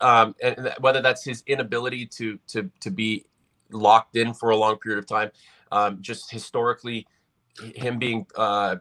[0.00, 3.24] um, and whether that's his inability to to to be
[3.72, 5.32] locked in for a long period of time,
[5.72, 7.08] um, just historically,
[7.74, 8.76] him being uh,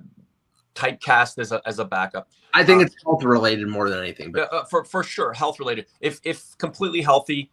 [0.76, 2.30] typecast as a as a backup.
[2.54, 4.32] I think uh, it's health related more than anything.
[4.32, 5.88] But Uh, uh, for for sure, health related.
[6.00, 7.50] If if completely healthy,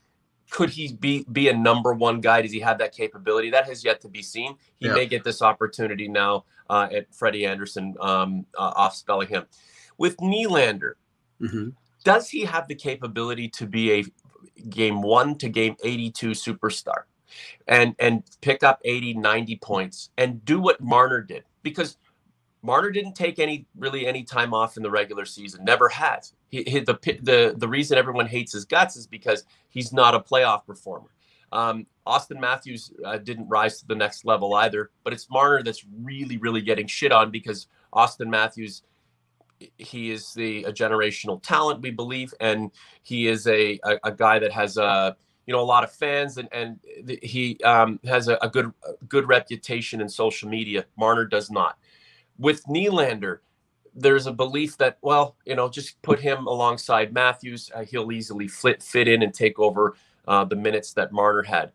[0.51, 2.43] could he be be a number one guy?
[2.43, 3.51] Does he have that capability?
[3.51, 4.57] That has yet to be seen.
[4.77, 4.95] He Yeah.
[4.95, 9.47] may get this opportunity now uh, at Freddie Andersen um, uh, off spelling him.
[9.99, 10.95] With Nylander,
[11.41, 11.75] Mhm.
[12.05, 14.05] does he have the capability to be a
[14.69, 17.03] game one to game 82 superstar
[17.67, 21.97] and and pick up 80 90 points and do what marner did because
[22.63, 26.71] marner didn't take any really any time off in the regular season never has he,
[26.71, 30.65] he the the the reason everyone hates his guts is because he's not a playoff
[30.65, 31.09] performer.
[31.51, 35.85] Um, Auston Matthews uh, didn't rise to the next level either, but it's Marner that's
[36.03, 38.83] really, really getting shit on because Auston Matthews
[39.79, 42.71] he is the a generational talent we believe and
[43.03, 46.39] he is a a, a guy that has a you know a lot of fans
[46.39, 46.79] and and
[47.23, 50.85] he um, has a, a good a good reputation in social media.
[50.97, 51.79] Marner does not.
[52.39, 53.39] With Nylander
[53.95, 58.49] there's a belief that well you know just put him alongside matthews uh, he'll easily
[58.49, 59.95] fit fit in and take over
[60.27, 61.73] uh, the minutes that marner had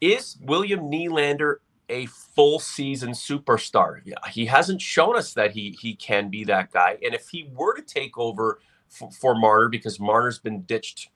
[0.00, 1.56] is william Nylander
[1.88, 4.00] a full season superstar.
[4.04, 6.98] Yeah, he hasn't shown us that he he can be that guy.
[7.04, 11.10] And if he were to take over for, for Marner, because Marner's been ditched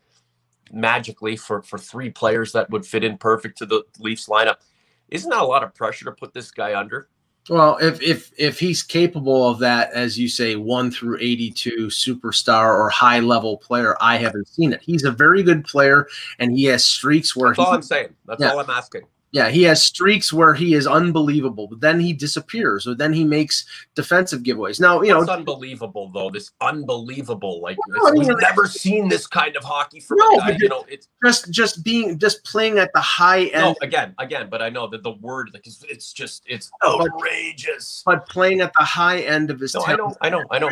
[0.70, 4.56] magically for for three players that would fit in perfect to the Leafs lineup,
[5.08, 7.08] isn't that a lot of pressure to put this guy under?
[7.48, 12.74] Well, if if if he's capable of that, as you say, one through eighty-two superstar
[12.76, 14.82] or high level player, I haven't seen it.
[14.82, 16.06] He's a very good player,
[16.38, 18.14] and he has streaks where That's all I'm saying.
[18.26, 18.50] That's Yeah.
[18.50, 19.02] all I'm asking.
[19.30, 23.24] Yeah, he has streaks where he is unbelievable, but then he disappears, or then he
[23.24, 24.80] makes defensive giveaways.
[24.80, 26.30] Now, you know, it's unbelievable though.
[26.30, 30.38] This unbelievable, like I mean, we've never seen this kind of hockey from No, a
[30.38, 30.56] guy.
[30.58, 33.62] You know, it's just just being just playing at the high end.
[33.64, 34.48] no again, again.
[34.50, 38.02] But I know that the word, like, it's, it's just it's outrageous.
[38.06, 40.70] but playing at the high end of his No, I know, I know, I know.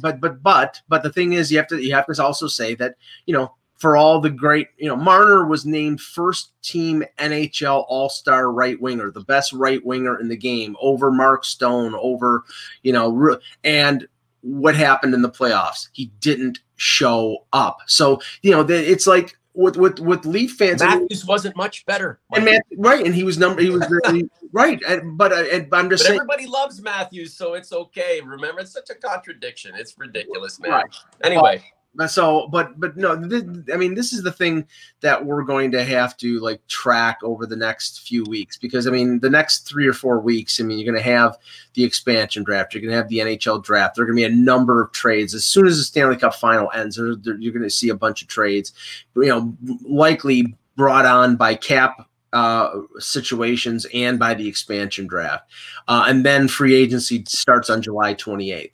[0.00, 2.74] but but but but the thing is you have to you have to also say
[2.76, 2.94] that
[3.26, 8.08] you know for all the great you know Marner was named first team NHL All
[8.08, 12.44] Star right winger, the best right winger in the game over Mark Stone, over
[12.82, 14.06] you know and
[14.42, 15.88] what happened in the playoffs?
[15.92, 17.78] He didn't show up.
[17.86, 20.80] So you know it's like with with with Leaf fans.
[20.80, 22.20] Matthews wasn't much better.
[22.32, 23.60] and man, right, and he was number.
[23.60, 26.20] He was really, right, and, but uh, and, but I'm just but saying.
[26.20, 28.20] everybody loves Matthews, so it's okay.
[28.24, 29.72] Remember, it's such a contradiction.
[29.74, 30.70] It's ridiculous, man.
[30.70, 30.84] Right.
[31.24, 31.64] Anyway,
[32.06, 34.66] so, but but no, th- I mean, this is the thing
[35.00, 38.90] that we're going to have to like track over the next few weeks because I
[38.90, 41.36] mean, the next three or four weeks, I mean, you're going to have
[41.74, 43.96] the expansion draft, you're going to have the NHL draft.
[43.96, 46.34] There are going to be a number of trades as soon as the Stanley Cup
[46.34, 46.96] final ends.
[46.96, 48.72] There, there- you're going to see a bunch of trades,
[49.16, 55.50] you know, likely brought on by cap uh, situations and by the expansion draft,
[55.88, 58.70] uh, and then free agency starts on July 28th.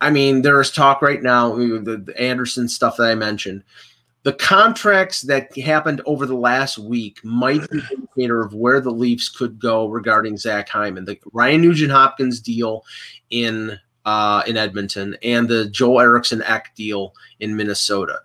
[0.00, 3.62] I mean, there is talk right now, the, Andersen stuff that I mentioned.
[4.22, 8.90] The contracts that happened over the last week might be an indicator of where the
[8.90, 11.06] Leafs could go regarding Zach Hyman.
[11.06, 12.84] The Ryan Nugent Hopkins deal
[13.30, 18.20] in uh, in Edmonton and the Joel Eriksson Ek deal in Minnesota.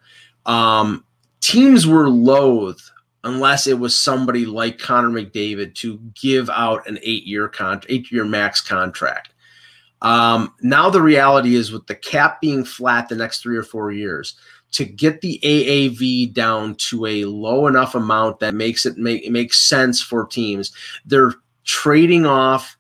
[0.46, 1.06] Um,
[1.42, 2.92] teams were loath
[3.24, 8.12] unless it was somebody like Connor McDavid to give out an eight year con- eight
[8.12, 9.34] year max contract.
[10.02, 13.92] Um, now the reality is with the cap being flat the next three or four
[13.92, 14.36] years,
[14.72, 19.32] to get the AAV down to a low enough amount that makes it make it
[19.32, 20.72] makes sense for teams,
[21.06, 22.78] they're trading off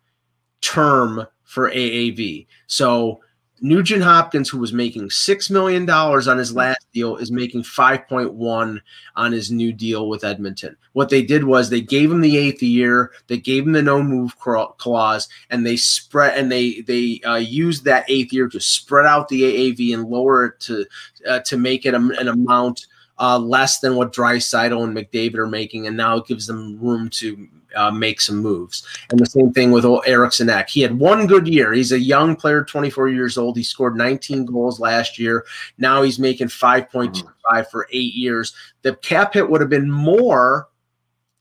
[0.61, 2.47] term for AAV.
[2.67, 3.21] So
[3.65, 8.07] Nugent Hopkins, who was making six million dollars on his last deal, is making five
[8.07, 8.79] point one
[9.15, 10.77] on his new deal with Edmonton.
[10.93, 14.03] What they did was they gave him the eighth year, they gave him the no
[14.03, 19.07] move clause, and they spread and they they uh, used that eighth year to spread
[19.07, 20.85] out the AAV and lower it to
[21.27, 22.85] uh, to make it a, an amount
[23.17, 27.09] uh, less than what Draisaitl and McDavid are making, and now it gives them room
[27.09, 28.85] to uh, make some moves.
[29.09, 30.69] And the same thing with Eriksson Ek.
[30.69, 31.73] He had one good year.
[31.73, 33.57] He's a young player, 24 years old.
[33.57, 35.45] He scored 19 goals last year.
[35.77, 38.53] Now he's making 5.25 for eight years.
[38.81, 40.67] The cap hit would have been more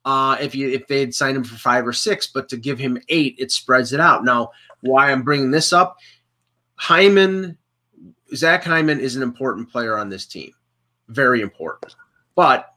[0.04, 2.78] uh, if you if they had signed him for five or six, but to give
[2.78, 4.24] him eight, it spreads it out.
[4.24, 5.98] Now, why I'm bringing this up,
[6.76, 7.56] Hyman
[8.34, 10.52] Zach Hyman is an important player on this team,
[11.08, 11.94] very important.
[12.34, 12.73] But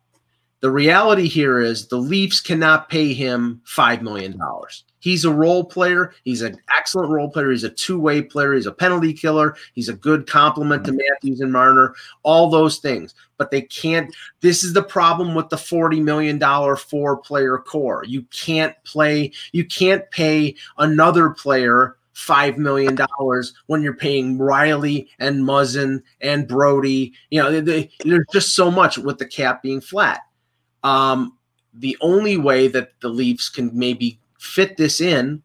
[0.60, 4.40] the reality here is the Leafs cannot pay him $5 million.
[5.00, 6.14] He's a role player.
[6.24, 7.52] He's an excellent role player.
[7.52, 8.54] He's a two way player.
[8.54, 9.56] He's a penalty killer.
[9.74, 11.94] He's a good complement to Matthews and Marner,
[12.24, 13.14] all those things.
[13.38, 14.14] But they can't.
[14.42, 16.40] This is the problem with the $40 million
[16.76, 18.04] four player core.
[18.06, 25.08] You can't play, you can't pay another player five million dollars when you're paying Rielly
[25.20, 27.14] and Muzzin and Brodie.
[27.30, 30.22] You know, they, they, there's just so much with the cap being flat.
[30.88, 31.38] Um,
[31.74, 35.44] the only way that the Leafs can maybe fit this in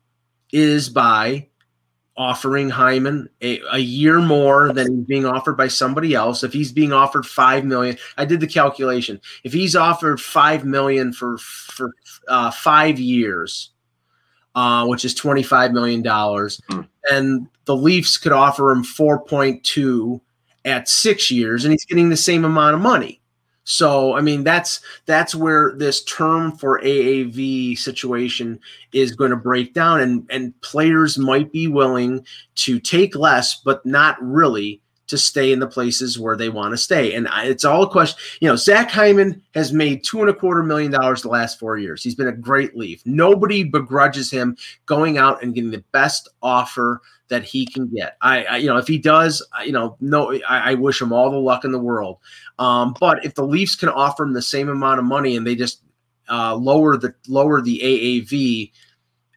[0.53, 1.49] is by
[2.17, 6.45] offering Hyman a, a year more than he's being offered by somebody else.
[6.45, 9.21] If he's being offered five million, I did the calculation.
[9.45, 11.93] If he's offered five million for for
[12.29, 13.71] uh, five years,
[14.55, 16.87] uh, which is twenty five million dollars, mm.
[17.11, 20.21] and the Leafs could offer him four point two
[20.65, 23.22] at six years, and he's getting the same amount of money.
[23.73, 28.61] So I mean that's that's where this term for AAV situation
[28.93, 33.85] is going to break down and and players might be willing to take less but
[33.87, 37.15] not really to stay in the places where they want to stay.
[37.15, 40.63] And it's all a question, you know, Zach Hyman has made two and a quarter
[40.63, 42.03] million dollars the last four years.
[42.03, 43.03] He's been a great leaf.
[43.07, 47.01] Nobody begrudges him going out and getting the best offer
[47.33, 48.19] that he can get.
[48.21, 51.31] I, I you know, if he does, you know, no, I, I, wish him all
[51.31, 52.19] the luck in the world.
[52.59, 55.55] Um, but if the Leafs can offer him the same amount of money and they
[55.55, 55.83] just
[56.29, 58.71] uh, lower the lower the AAV,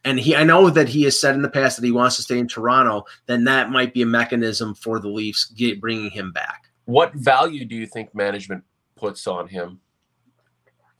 [0.04, 2.22] and he I know that he has said in the past that he wants to
[2.22, 6.34] stay in Toronto, then that might be a mechanism for the Leafs get, bringing him
[6.34, 6.64] back.
[6.84, 8.66] What value do you think management
[8.98, 9.80] puts on him?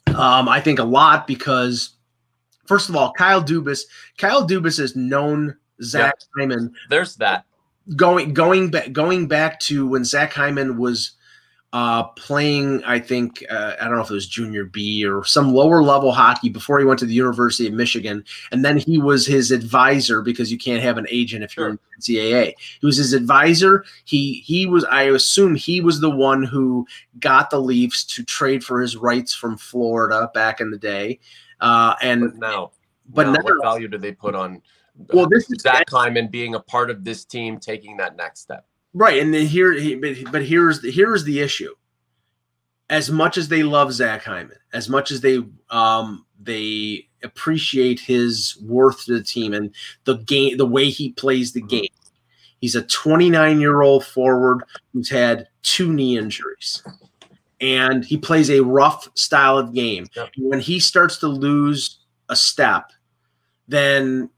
[0.08, 1.98] Um, I think a lot because,
[2.68, 3.82] first of all, Kyle Dubas.
[4.18, 6.30] Kyle Dubas is known Zach yep.
[6.38, 6.74] Hyman.
[6.90, 7.46] There's that
[7.96, 11.12] going going back going back to when Zach Hyman was
[11.76, 15.54] uh, playing, I think, uh, I don't know if it was junior B or some
[15.54, 18.24] lower level hockey before he went to the University of Michigan.
[18.54, 21.80] And then he was his advisor because you can't have an agent if you're in
[22.00, 22.54] NCAA.
[22.80, 23.84] He was his advisor.
[24.06, 26.88] He he was, I assume, he was the one who
[27.20, 31.20] got the Leafs to trade for his rights from Florida back in the day.
[31.60, 32.72] Uh, and but now,
[33.10, 34.62] but now, now, what value do they put on?
[35.14, 38.66] Well, this is Zach Hyman being a part of this team, taking that next step.
[38.94, 41.74] Right, and then here, but but here's the, here's the issue.
[42.90, 48.58] As much as they love Zach Hyman, as much as they um they appreciate his
[48.62, 49.74] worth to the team and
[50.06, 51.90] the game, the way he plays the game,
[52.62, 56.82] he's a 29 year old forward who's had two knee injuries,
[57.60, 60.08] and he plays a rough style of game.
[60.16, 60.30] Yep.
[60.38, 62.92] When he starts to lose a step,
[63.68, 64.30] then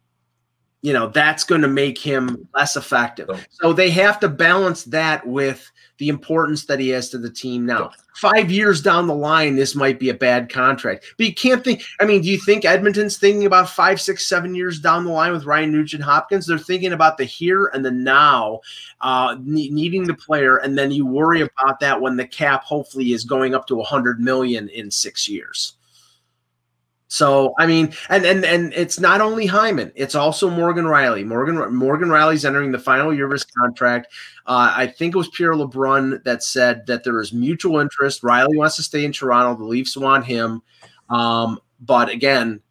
[0.88, 3.28] you know that's going to make him less effective.
[3.52, 7.66] So they have to balance that with the importance that he has to the team
[7.66, 7.92] now.
[8.16, 11.84] Five years down the line, this might be a bad contract, but you can't think.
[12.00, 15.34] I mean, do you think Edmonton's thinking about five, six, seven years down the line
[15.34, 16.46] with Ryan Nugent Hopkins?
[16.46, 18.62] They're thinking about the here and the now,
[19.02, 23.26] uh, needing the player, and then you worry about that when the cap hopefully is
[23.26, 25.77] going up to a hundred million in six years.
[27.10, 31.26] So I mean, and and and it's not only Hyman; it's also Morgan Rielly.
[31.26, 34.08] Morgan Morgan Rielly's entering the final year of his contract.
[34.46, 38.24] Uh, I think it was Pierre LeBrun that said that there is mutual interest.
[38.24, 39.58] Riley wants to stay in Toronto.
[39.58, 40.62] The Leafs want him.
[41.10, 42.62] Um, but again,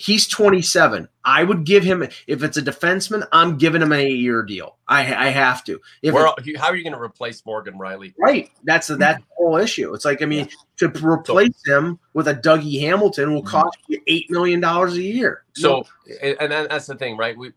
[0.00, 1.08] he's 27.
[1.24, 4.78] I would give him if it's a defenseman, I'm giving him an eight-year deal.
[4.88, 5.78] I I have to.
[6.02, 8.14] If how are you going to replace Morgan Rielly?
[8.18, 8.50] Right.
[8.64, 9.92] That's a, that's the whole issue.
[9.92, 10.48] It's like I mean,
[10.78, 15.44] to replace him with a Dougie Hamilton will cost you eight million dollars a year.
[15.54, 15.84] So,
[16.22, 17.36] and that's the thing, right?
[17.36, 17.52] We,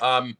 [0.00, 0.36] um,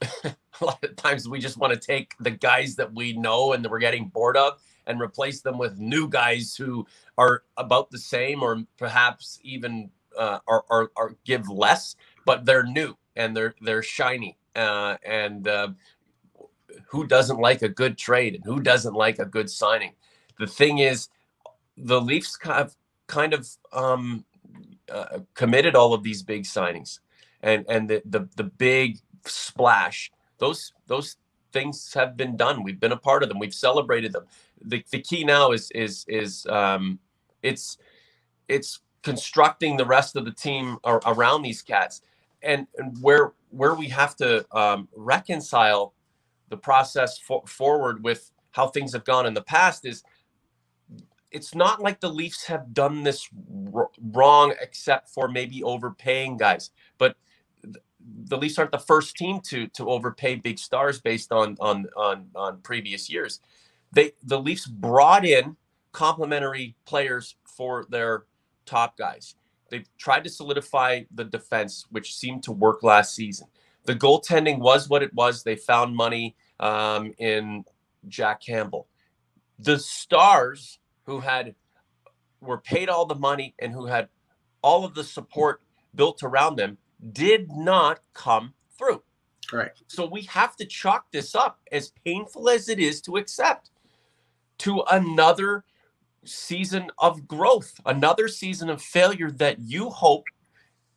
[0.24, 3.62] a lot of times we just want to take the guys that we know and
[3.62, 6.86] that we're getting bored of and replace them with new guys who
[7.18, 12.64] are about the same or perhaps even uh, are, are, are give less, but they're
[12.64, 14.36] new and they're they're shiny.
[14.54, 15.68] Uh, and uh,
[16.86, 19.92] who doesn't like a good trade and who doesn't like a good signing?
[20.38, 21.08] The thing is,
[21.76, 22.74] the Leafs have
[23.06, 24.24] kind of um,
[24.90, 27.00] uh, committed all of these big signings,
[27.42, 30.10] and and the the, the big splash.
[30.38, 31.16] Those those
[31.52, 32.62] things have been done.
[32.62, 33.38] We've been a part of them.
[33.38, 34.24] We've celebrated them.
[34.64, 36.98] The, the key now is is is um,
[37.42, 37.78] it's
[38.48, 42.02] it's constructing the rest of the team ar- around these cats
[42.42, 45.92] and, and, where where we have to um, reconcile
[46.48, 50.02] the process for, forward with how things have gone in the past is
[51.30, 53.28] it's not like the Leafs have done this
[54.12, 57.16] wrong except for maybe overpaying guys but
[58.04, 62.28] the Leafs aren't the first team to to overpay big stars based on on on
[62.34, 63.40] on previous years.
[63.92, 65.56] They the Leafs brought in
[65.92, 68.24] complementary players for their
[68.66, 69.34] top guys.
[69.70, 73.48] They tried to solidify the defense, which seemed to work last season.
[73.84, 75.42] The goaltending was what it was.
[75.42, 77.64] They found money um, in
[78.08, 78.86] Jack Campbell.
[79.58, 81.54] The stars who had
[82.40, 84.08] were paid all the money and who had
[84.62, 85.62] all of the support
[85.94, 86.78] built around them
[87.12, 89.02] did not come through.
[89.52, 89.70] Right.
[89.86, 93.70] So we have to chalk this up, as painful as it is to accept,
[94.58, 95.64] to another
[96.24, 100.24] season of growth, another season of failure that you hope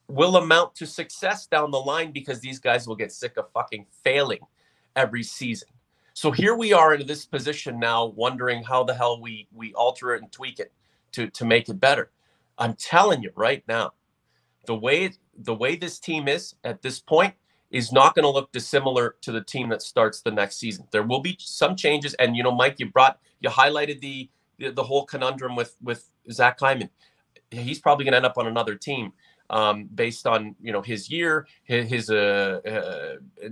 [0.07, 3.85] will amount to success down the line because these guys will get sick of fucking
[4.03, 4.39] failing
[4.95, 5.67] every season.
[6.13, 10.13] So here we are in this position now, wondering how the hell we we alter
[10.13, 10.71] it and tweak it
[11.13, 12.11] to to make it better.
[12.57, 13.93] I'm telling you right now,
[14.65, 17.33] the way the way this team is at this point
[17.71, 20.87] is not going to look dissimilar to the team that starts the next season.
[20.91, 24.71] There will be some changes, and you know, Mike, you brought you highlighted the the,
[24.71, 26.89] the whole conundrum with with Zach Hyman.
[27.51, 29.13] He's probably going to end up on another team
[29.49, 33.47] um, based on you know his year, his, his uh, uh,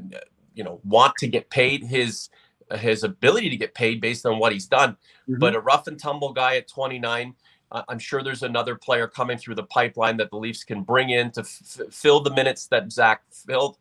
[0.54, 2.30] you know want to get paid, his
[2.76, 4.92] his ability to get paid based on what he's done.
[5.30, 5.40] Mm-hmm.
[5.40, 7.36] But a rough and tumble guy at 29.
[7.72, 11.10] Uh, I'm sure there's another player coming through the pipeline that the Leafs can bring
[11.10, 13.78] in to f- fill the minutes that Zach filled,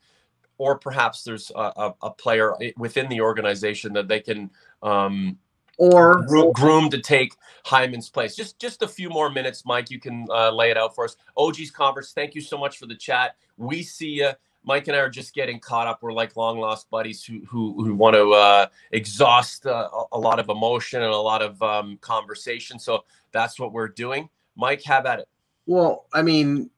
[0.57, 4.51] or perhaps there's a, a, a, player within the organization that they can
[4.83, 5.39] um,
[5.79, 8.37] or groom, to take Hyman's place.
[8.37, 9.91] Just just a few more minutes, Mike.
[9.91, 11.17] You can uh, lay it out for us.
[11.37, 13.37] OG's Converse, thank you so much for the chat.
[13.57, 14.33] We see you.
[14.65, 16.03] Mike and I are just getting caught up.
[16.03, 20.39] We're like long lost buddies who who, who want to uh, exhaust uh, a lot
[20.39, 22.79] of emotion and a lot of um, conversation.
[22.79, 24.29] So that's what we're doing.
[24.55, 25.29] Mike, have at it.
[25.67, 26.71] Well, I mean,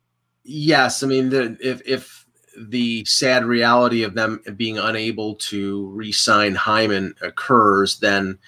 [0.45, 1.03] yes.
[1.03, 2.26] I mean, the, if if
[2.57, 8.38] the sad reality of them being unable to re-sign Hyman occurs, then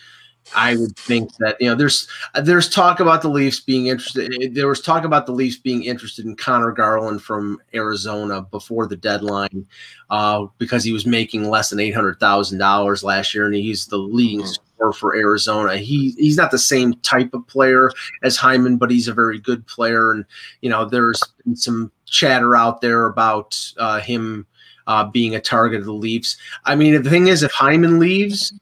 [0.54, 2.08] I would think that you know there's
[2.42, 4.54] there's talk about the Leafs being interested.
[4.54, 8.96] There was talk about the Leafs being interested in Connor Garland from Arizona before the
[8.96, 9.66] deadline
[10.10, 13.86] uh, because he was making less than eight hundred thousand dollars last year, and he's
[13.86, 14.74] the leading mm-hmm.
[14.76, 15.76] scorer for Arizona.
[15.78, 17.90] He he's not the same type of player
[18.22, 20.12] as Hyman, but he's a very good player.
[20.12, 20.24] And
[20.60, 21.22] you know there's
[21.54, 24.46] some chatter out there about uh, him
[24.86, 26.36] uh, being a target of the Leafs.
[26.64, 28.52] I mean, the thing is, if Hyman leaves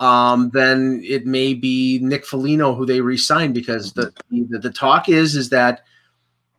[0.00, 5.08] um, then it may be Nick Foligno who they re-signed because the, the, the talk
[5.08, 5.84] is is that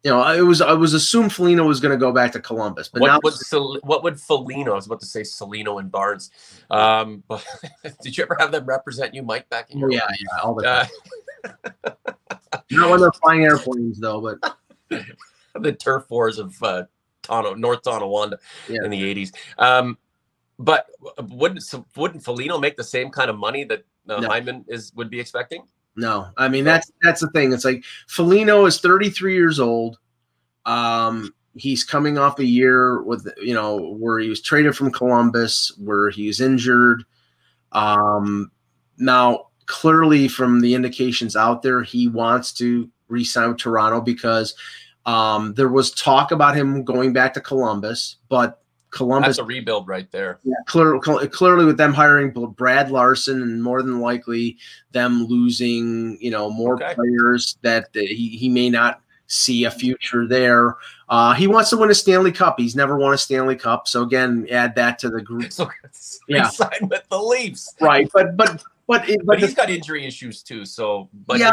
[0.03, 2.89] you know it was I was assumed Foligno was going to go back to Columbus,
[2.89, 4.73] but what now would what would Foligno?
[4.73, 6.31] I was about to say Salino and Barnes.
[6.69, 7.45] Um, but
[8.01, 10.63] did you ever have them represent you, Mike, back in your yeah yeah all the
[10.63, 10.87] time.
[11.85, 11.91] Uh,
[12.71, 14.57] Not when they're flying airplanes though, but
[15.55, 16.83] the turf wars of uh,
[17.23, 18.37] Tono, North Tonawanda
[18.67, 18.83] yeah.
[18.83, 19.33] in the '80s.
[19.57, 19.97] Um,
[20.59, 20.87] but
[21.29, 21.63] wouldn't
[21.95, 24.27] wouldn't Foligno make the same kind of money that uh, no.
[24.27, 25.63] Hyman is would be expecting?
[25.95, 27.53] No, I mean that's that's the thing.
[27.53, 29.97] It's like Foligno is 33 years old.
[30.65, 35.71] Um, he's coming off a year with you know where he was traded from Columbus,
[35.77, 37.05] where he was injured.
[37.71, 38.51] Um,
[38.97, 44.55] now clearly from the indications out there, he wants to re-sign with Toronto because
[45.05, 49.37] um, there was talk about him going back to Columbus, but Columbus.
[49.37, 50.39] That's a rebuild right there.
[50.43, 54.57] Yeah, clear, clearly with them hiring Brad Larsen and more than likely
[54.91, 56.95] them losing, you know, more okay.
[56.95, 60.75] players that he, he may not see a future there.
[61.07, 62.59] Uh, he wants to win a Stanley Cup.
[62.59, 63.87] He's never won a Stanley Cup.
[63.87, 65.51] So again, add that to the group.
[65.59, 65.69] So
[66.27, 67.75] yeah, sign with the Leafs.
[67.81, 70.65] Right, but but but but, but he's the, got injury issues too.
[70.65, 71.51] So but yeah,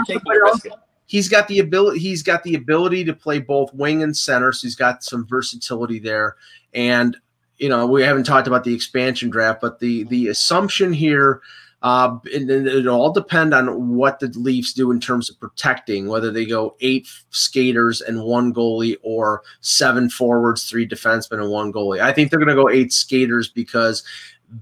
[1.07, 1.99] he's got the ability.
[1.99, 4.53] He's got the ability to play both wing and center.
[4.53, 6.37] So he's got some versatility there.
[6.75, 7.17] And
[7.59, 11.41] you know, we haven't talked about the expansion draft, but the the assumption here,
[11.83, 16.31] uh, it, it'll all depend on what the Leafs do in terms of protecting, whether
[16.31, 22.01] they go eight skaters and one goalie or seven forwards, three defensemen and one goalie.
[22.01, 24.03] I think they're going to go eight skaters because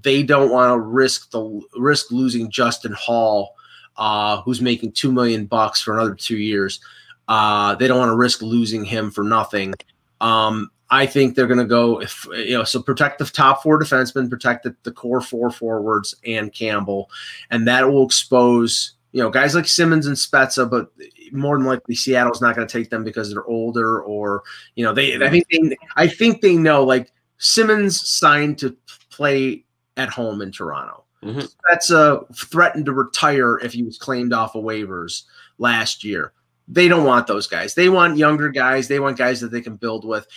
[0.01, 3.55] they don't want to risk the risk losing Justin Hall,
[3.97, 6.79] uh, who's making two million bucks for another two years.
[7.27, 9.73] Uh, they don't want to risk losing him for nothing.
[10.21, 13.79] Um, I think they're going to go if you know so protect the top four
[13.79, 17.09] defensemen, protect the, the core four forwards and Campbell,
[17.49, 20.91] and that will expose you know guys like Simmonds and Spezza, but
[21.31, 24.43] more than likely Seattle's not going to take them because they're older or
[24.75, 28.77] you know they I think they I think they know like Simmonds signed to
[29.09, 29.65] play
[29.97, 31.03] at home in Toronto.
[31.23, 31.39] Mm-hmm.
[31.39, 35.23] Spezza threatened to retire if he was claimed off of waivers
[35.57, 36.33] last year.
[36.67, 37.73] They don't want those guys.
[37.73, 38.87] They want younger guys.
[38.87, 40.27] They want guys that they can build with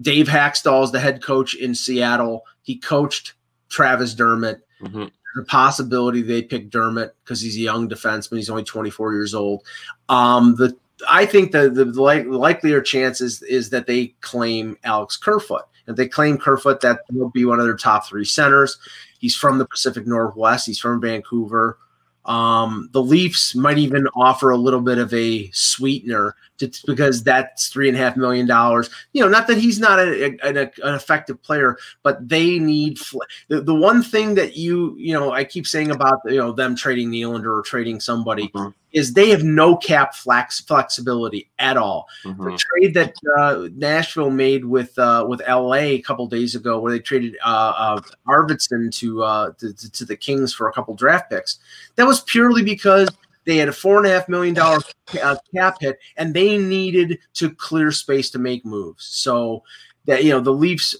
[0.00, 2.44] Dave Hakstol is the head coach in Seattle.
[2.62, 3.34] He coached
[3.68, 4.60] Travis Dermott.
[4.82, 5.04] Mm-hmm.
[5.36, 8.36] The possibility they pick Dermott because he's a young defenseman.
[8.36, 9.64] He's only 24 years old.
[10.08, 10.76] Um, the
[11.08, 15.62] I think the the like, likelier chances is that they claim Alex Kerfoot.
[15.86, 18.78] If they claim Kerfoot, that will be one of their top three centers.
[19.18, 20.66] He's from the Pacific Northwest.
[20.66, 21.78] He's from Vancouver.
[22.24, 27.68] Um, the Leafs might even offer a little bit of a sweetener to, because that's
[27.68, 28.90] three and a half million dollars.
[29.12, 33.18] You know, not that he's not a, a, an effective player, but they need fl-
[33.48, 36.76] the, the one thing that you you know I keep saying about you know them
[36.76, 42.08] trading Nylander or trading somebody mm-hmm is they have no cap flex flexibility at all.
[42.24, 42.44] Mm-hmm.
[42.44, 46.92] The trade that uh, Nashville made with uh, with LA a couple days ago, where
[46.92, 51.30] they traded uh, uh Arvidsson to, uh, to, to the Kings for a couple draft
[51.30, 51.58] picks,
[51.96, 53.08] that was purely because
[53.48, 54.80] they had a four and a half million dollar
[55.22, 59.06] uh, cap hit, and they needed to clear space to make moves.
[59.06, 59.64] So
[60.04, 60.94] that you know the Leafs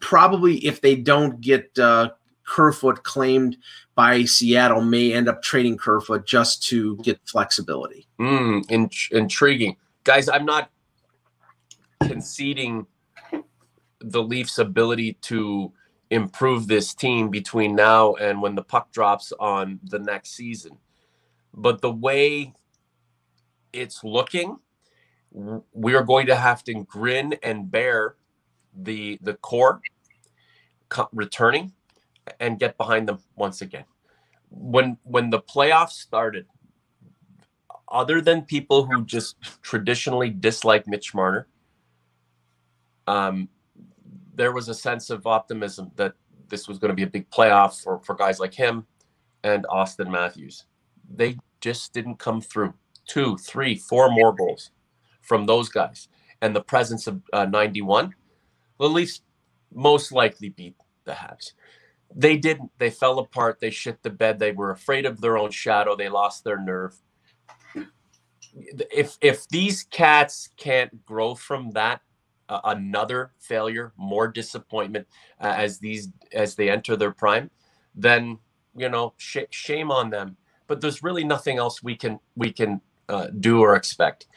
[0.00, 2.10] probably, if they don't get uh,
[2.44, 3.56] Kerfoot claimed
[3.94, 8.08] by Seattle may end up trading Kerfoot just to get flexibility.
[8.18, 9.76] Mm, in- intriguing.
[10.02, 10.70] Guys, I'm not
[12.02, 12.84] conceding
[14.00, 15.72] the Leafs' ability to
[16.10, 20.76] improve this team between now and when the puck drops on the next season.
[21.54, 22.54] But the way
[23.72, 24.58] it's looking,
[25.72, 28.16] we are going to have to grin and bear
[28.76, 29.80] the the core
[31.12, 31.72] returning
[32.38, 33.84] and get behind them once again.
[34.50, 36.46] When when the playoffs started,
[37.88, 41.48] other than people who just traditionally dislike Mitch Marner,
[43.06, 43.48] um,
[44.34, 46.14] there was a sense of optimism that
[46.48, 48.86] this was going to be a big playoff for, for guys like him
[49.44, 50.66] and Austin Matthews.
[51.14, 52.74] They just didn't come through.
[53.06, 54.70] Two, three, four more goals
[55.20, 56.08] from those guys.
[56.40, 58.14] And the presence of uh, 91,
[58.78, 59.20] the Leafs
[59.74, 61.52] most likely beat the Habs.
[62.14, 62.70] They didn't.
[62.78, 63.60] They fell apart.
[63.60, 64.38] They shit the bed.
[64.38, 65.94] They were afraid of their own shadow.
[65.94, 67.00] They lost their nerve.
[68.90, 72.00] If if these cats can't grow from that,
[72.48, 75.06] uh, another failure, more disappointment
[75.40, 77.50] uh, as these as they enter their prime,
[77.94, 78.38] then
[78.76, 80.36] you know sh- shame on them.
[80.70, 84.28] But there's really nothing else we can we can uh, do or expect.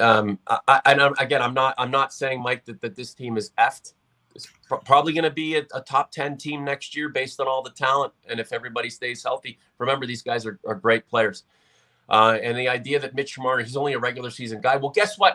[0.00, 3.36] Um, I, and I'm, again, I'm not I'm not saying Mike that, that this team
[3.36, 3.92] is effed
[4.34, 4.48] is
[4.84, 7.70] probably going to be a, a, top 10 team next year based on all the
[7.70, 8.12] talent.
[8.28, 11.44] And if everybody stays healthy, remember, these guys are, are great players.
[12.08, 14.76] Uh, and the idea that Mitch Marner, he's only a regular season guy.
[14.76, 15.34] Well, guess what?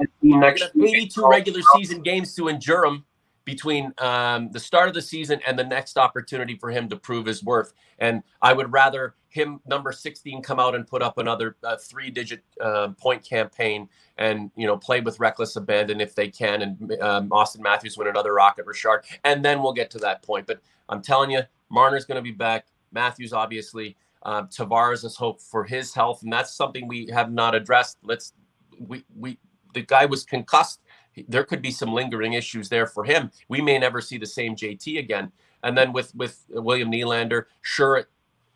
[0.75, 3.05] 82 regular season games to endure him
[3.48, 7.26] between um, the start of the season and the next opportunity for him to prove
[7.26, 7.72] his worth.
[7.98, 12.10] And I would rather him, number 16, come out and put up another uh, three
[12.12, 13.88] digit uh, point campaign
[14.18, 16.62] and, you know, play with reckless abandon if they can.
[16.62, 19.06] And um, Auston Matthews win another Rocket Richard.
[19.24, 20.45] And then we'll get to that point.
[20.45, 22.68] But I'm telling you, Marner's going to be back.
[22.91, 23.95] Matthews, obviously.
[24.24, 26.22] Um, Tavares has hope for his health.
[26.22, 27.98] And that's something we have not addressed.
[28.04, 28.34] Let's,
[28.78, 29.39] we, we,
[29.74, 30.82] the guy was concussed
[31.28, 33.32] there could be some lingering issues there for him.
[33.47, 35.32] We may never see the same JT again.
[35.63, 38.07] And then with with William Nylander, sure,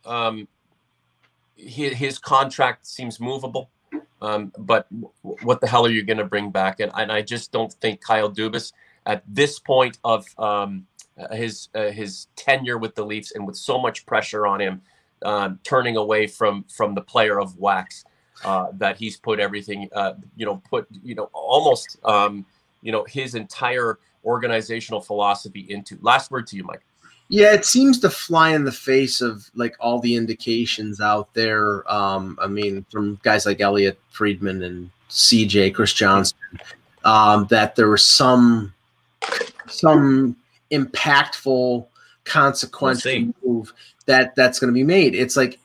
[0.06, 0.48] um,
[1.56, 3.70] his, his contract seems movable,
[4.22, 4.88] um, but
[5.22, 6.80] what the hell are you going to bring back?
[6.80, 8.74] And, and I just don't think Kyle Dubas
[9.06, 10.86] at this point of um,
[11.32, 14.82] his uh, his tenure with the Leafs and with so much pressure on him,
[15.24, 18.06] um, turning away from from the player of wax
[18.44, 22.46] uh, that he's put everything, uh, you know, put, you know, almost, um,
[22.82, 25.98] you know, his entire organizational philosophy into.
[26.02, 26.82] Last word to you, Mike.
[27.30, 31.90] Yeah, it seems to fly in the face of like all the indications out there.
[31.92, 36.60] Um, I mean, from guys like Elliotte Friedman and CJ Chris Johnston,
[37.06, 38.74] um, that there was some
[39.68, 40.36] some
[40.72, 41.86] impactful
[42.26, 43.74] consequential move
[44.08, 45.16] that that's going to be made.
[45.16, 45.58] It's like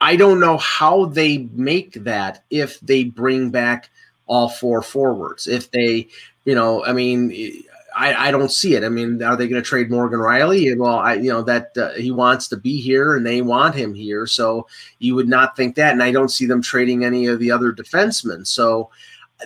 [0.00, 3.90] I don't know how they make that if they bring back
[4.30, 5.48] all four forwards.
[5.48, 6.06] If they,
[6.44, 7.64] you know, I mean,
[7.96, 8.84] I, I don't see it.
[8.84, 10.78] I mean, are they going to trade Morgan Rielly?
[10.78, 13.92] Well, I, you know, that uh, he wants to be here and they want him
[13.92, 14.26] here.
[14.26, 14.68] So
[15.00, 15.92] you would not think that.
[15.92, 18.46] And I don't see them trading any of the other defensemen.
[18.46, 18.90] So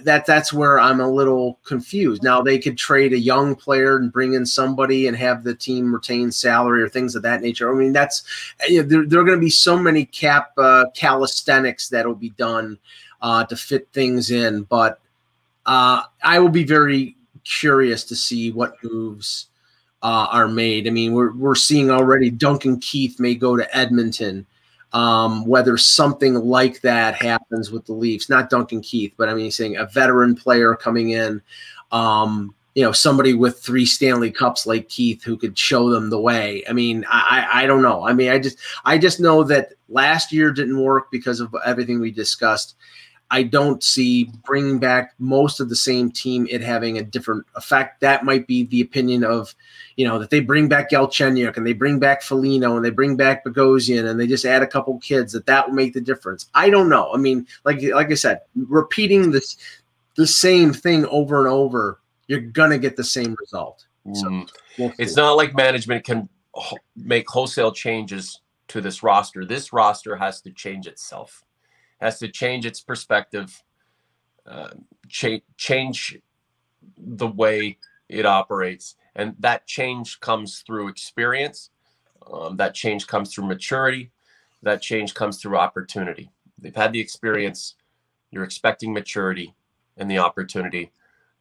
[0.03, 2.23] that that's where I'm a little confused.
[2.23, 5.95] Now they could trade a young player and bring in somebody and have the team
[5.95, 7.73] retain salary or things of that nature.
[7.73, 8.25] I mean, that's
[8.69, 12.31] you know, there, there are going to be so many cap uh, calisthenics that'll be
[12.31, 12.79] done
[13.25, 15.01] uh, to fit things in, but
[15.67, 19.49] uh, I will be very curious to see what moves
[20.03, 20.87] uh, are made.
[20.87, 24.47] I mean, we're we're seeing already Duncan Keith may go to Edmonton
[24.95, 28.31] um, whether something like that happens with the Leafs.
[28.31, 31.43] Not Duncan Keith, but I mean, saying a veteran player coming in.
[31.93, 36.21] Um, you know somebody with three Stanley Cups like Keith who could show them the
[36.21, 36.65] way.
[36.69, 38.05] I mean, I I don't know.
[38.05, 42.01] I mean, I just I just know that last year didn't work because of everything
[42.01, 42.75] we discussed.
[43.31, 48.01] I don't see bringing back most of the same team it having a different effect.
[48.01, 49.55] That might be the opinion of,
[49.97, 53.17] you know, that they bring back Galchenyuk and they bring back Foligno and they bring
[53.17, 56.49] back Bogosian and they just add a couple kids that that will make the difference.
[56.55, 57.13] I don't know.
[57.13, 59.57] I mean, like like I said, repeating this
[60.17, 63.87] the same thing over and over, you're gonna get the same result.
[64.13, 64.49] So mm.
[64.79, 66.29] we'll it's not like management can
[66.95, 69.45] make wholesale changes to this roster.
[69.45, 71.43] This roster has to change itself
[72.05, 73.63] has to change its perspective,
[74.47, 74.69] uh,
[75.09, 76.19] cha- change
[76.99, 77.79] the way
[78.11, 78.97] it operates.
[79.17, 81.71] And that change comes through experience.
[82.31, 84.11] Um, that change comes through maturity.
[84.63, 86.31] That change comes through opportunity.
[86.59, 87.75] They've had the experience.
[88.31, 89.55] You're expecting maturity,
[89.97, 90.93] and the opportunity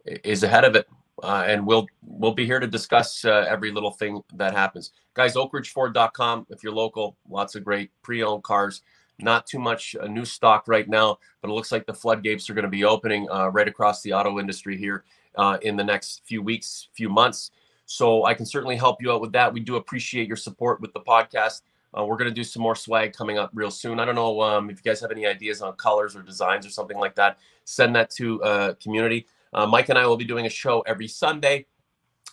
[0.06, 0.88] is ahead of it.
[1.22, 5.36] Uh, and we'll we'll be here to discuss uh, every little thing that happens, guys.
[5.36, 6.48] OakRidgeFord.com.
[6.50, 8.82] If you're local, lots of great pre-owned cars.
[9.20, 12.54] Not too much uh, new stock right now, but it looks like the floodgates are
[12.54, 15.04] going to be opening uh, right across the auto industry here
[15.36, 17.52] uh, in the next few weeks, few months.
[17.86, 19.54] So I can certainly help you out with that.
[19.54, 21.62] We do appreciate your support with the podcast.
[21.96, 24.00] Uh, we're going to do some more swag coming up real soon.
[24.00, 26.70] I don't know um, if you guys have any ideas on colors or designs or
[26.70, 27.38] something like that.
[27.66, 29.28] Send that to uh, community.
[29.54, 31.68] Uh, Mike and I will be doing a show every Sunday,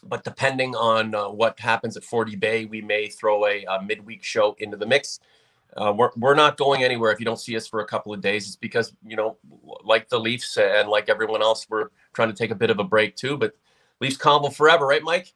[0.04, 4.24] but depending on uh, what happens at 40 Bay, we may throw a, a midweek
[4.24, 5.20] show into the mix.
[5.76, 8.20] Uh, we're, we're not going anywhere if you don't see us for a couple of
[8.20, 8.46] days.
[8.46, 9.36] It's because, you know,
[9.84, 12.84] like the Leafs and like everyone else, we're trying to take a bit of a
[12.84, 13.36] break too.
[13.36, 13.54] But
[14.00, 15.32] Leafs Convo forever, right, Mike?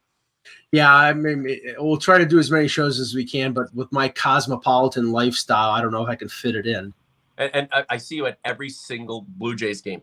[0.71, 3.91] Yeah, I mean, we'll try to do as many shows as we can, but with
[3.91, 6.93] my cosmopolitan lifestyle, I don't know if I can fit it in.
[7.37, 10.01] And, and I see you at every single Blue Jays game.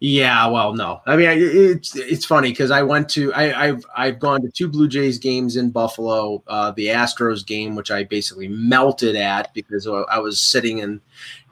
[0.00, 1.00] Yeah, well, no.
[1.06, 4.68] I mean, it's it's funny because I went to I, have I've gone to two
[4.68, 9.88] Blue Jays games in Buffalo, uh, the Astros game, which I basically melted at because
[9.88, 11.00] I was sitting in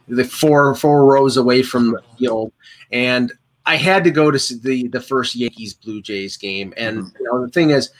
[0.07, 2.53] the four four rows away from the field,
[2.93, 3.33] and
[3.65, 6.73] I had to go to the the first Yankees Blue Jays game.
[6.77, 7.17] And mm-hmm.
[7.19, 7.91] you know, the thing is,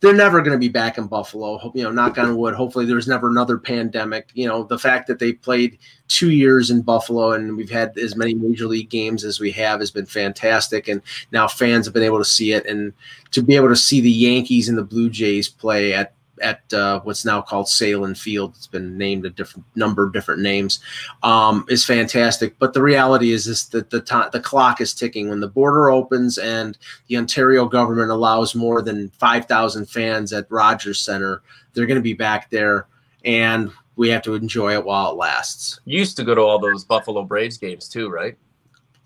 [0.00, 1.70] they're never going to be back in Buffalo.
[1.74, 2.54] You know, knock on wood.
[2.54, 4.30] Hopefully, there's never another pandemic.
[4.34, 5.78] You know, the fact that they played
[6.08, 9.80] two years in Buffalo and we've had as many major league games as we have
[9.80, 10.88] has been fantastic.
[10.88, 12.92] And now fans have been able to see it, and
[13.32, 17.00] to be able to see the Yankees and the Blue Jays play at at uh,
[17.00, 18.54] what's now called Sahlen Field.
[18.56, 20.80] It's been named a different number of different names.
[21.22, 25.28] Um, is fantastic, but the reality is this that the time the clock is ticking.
[25.28, 26.76] When the border opens and
[27.08, 32.02] the Ontario government allows more than five thousand fans at Rogers Center, they're going to
[32.02, 32.86] be back there,
[33.24, 35.80] and we have to enjoy it while it lasts.
[35.84, 38.36] You used to go to all those Buffalo Braves games too, right?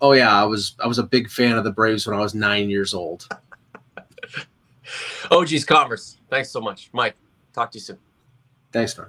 [0.01, 2.35] Oh yeah, I was I was a big fan of the Braves when I was
[2.35, 3.27] nine years old.
[5.31, 6.17] Oh geez, Commerce.
[6.29, 7.15] Thanks so much, Mike.
[7.55, 7.99] Talk to you soon.
[8.73, 9.07] Thanks, man.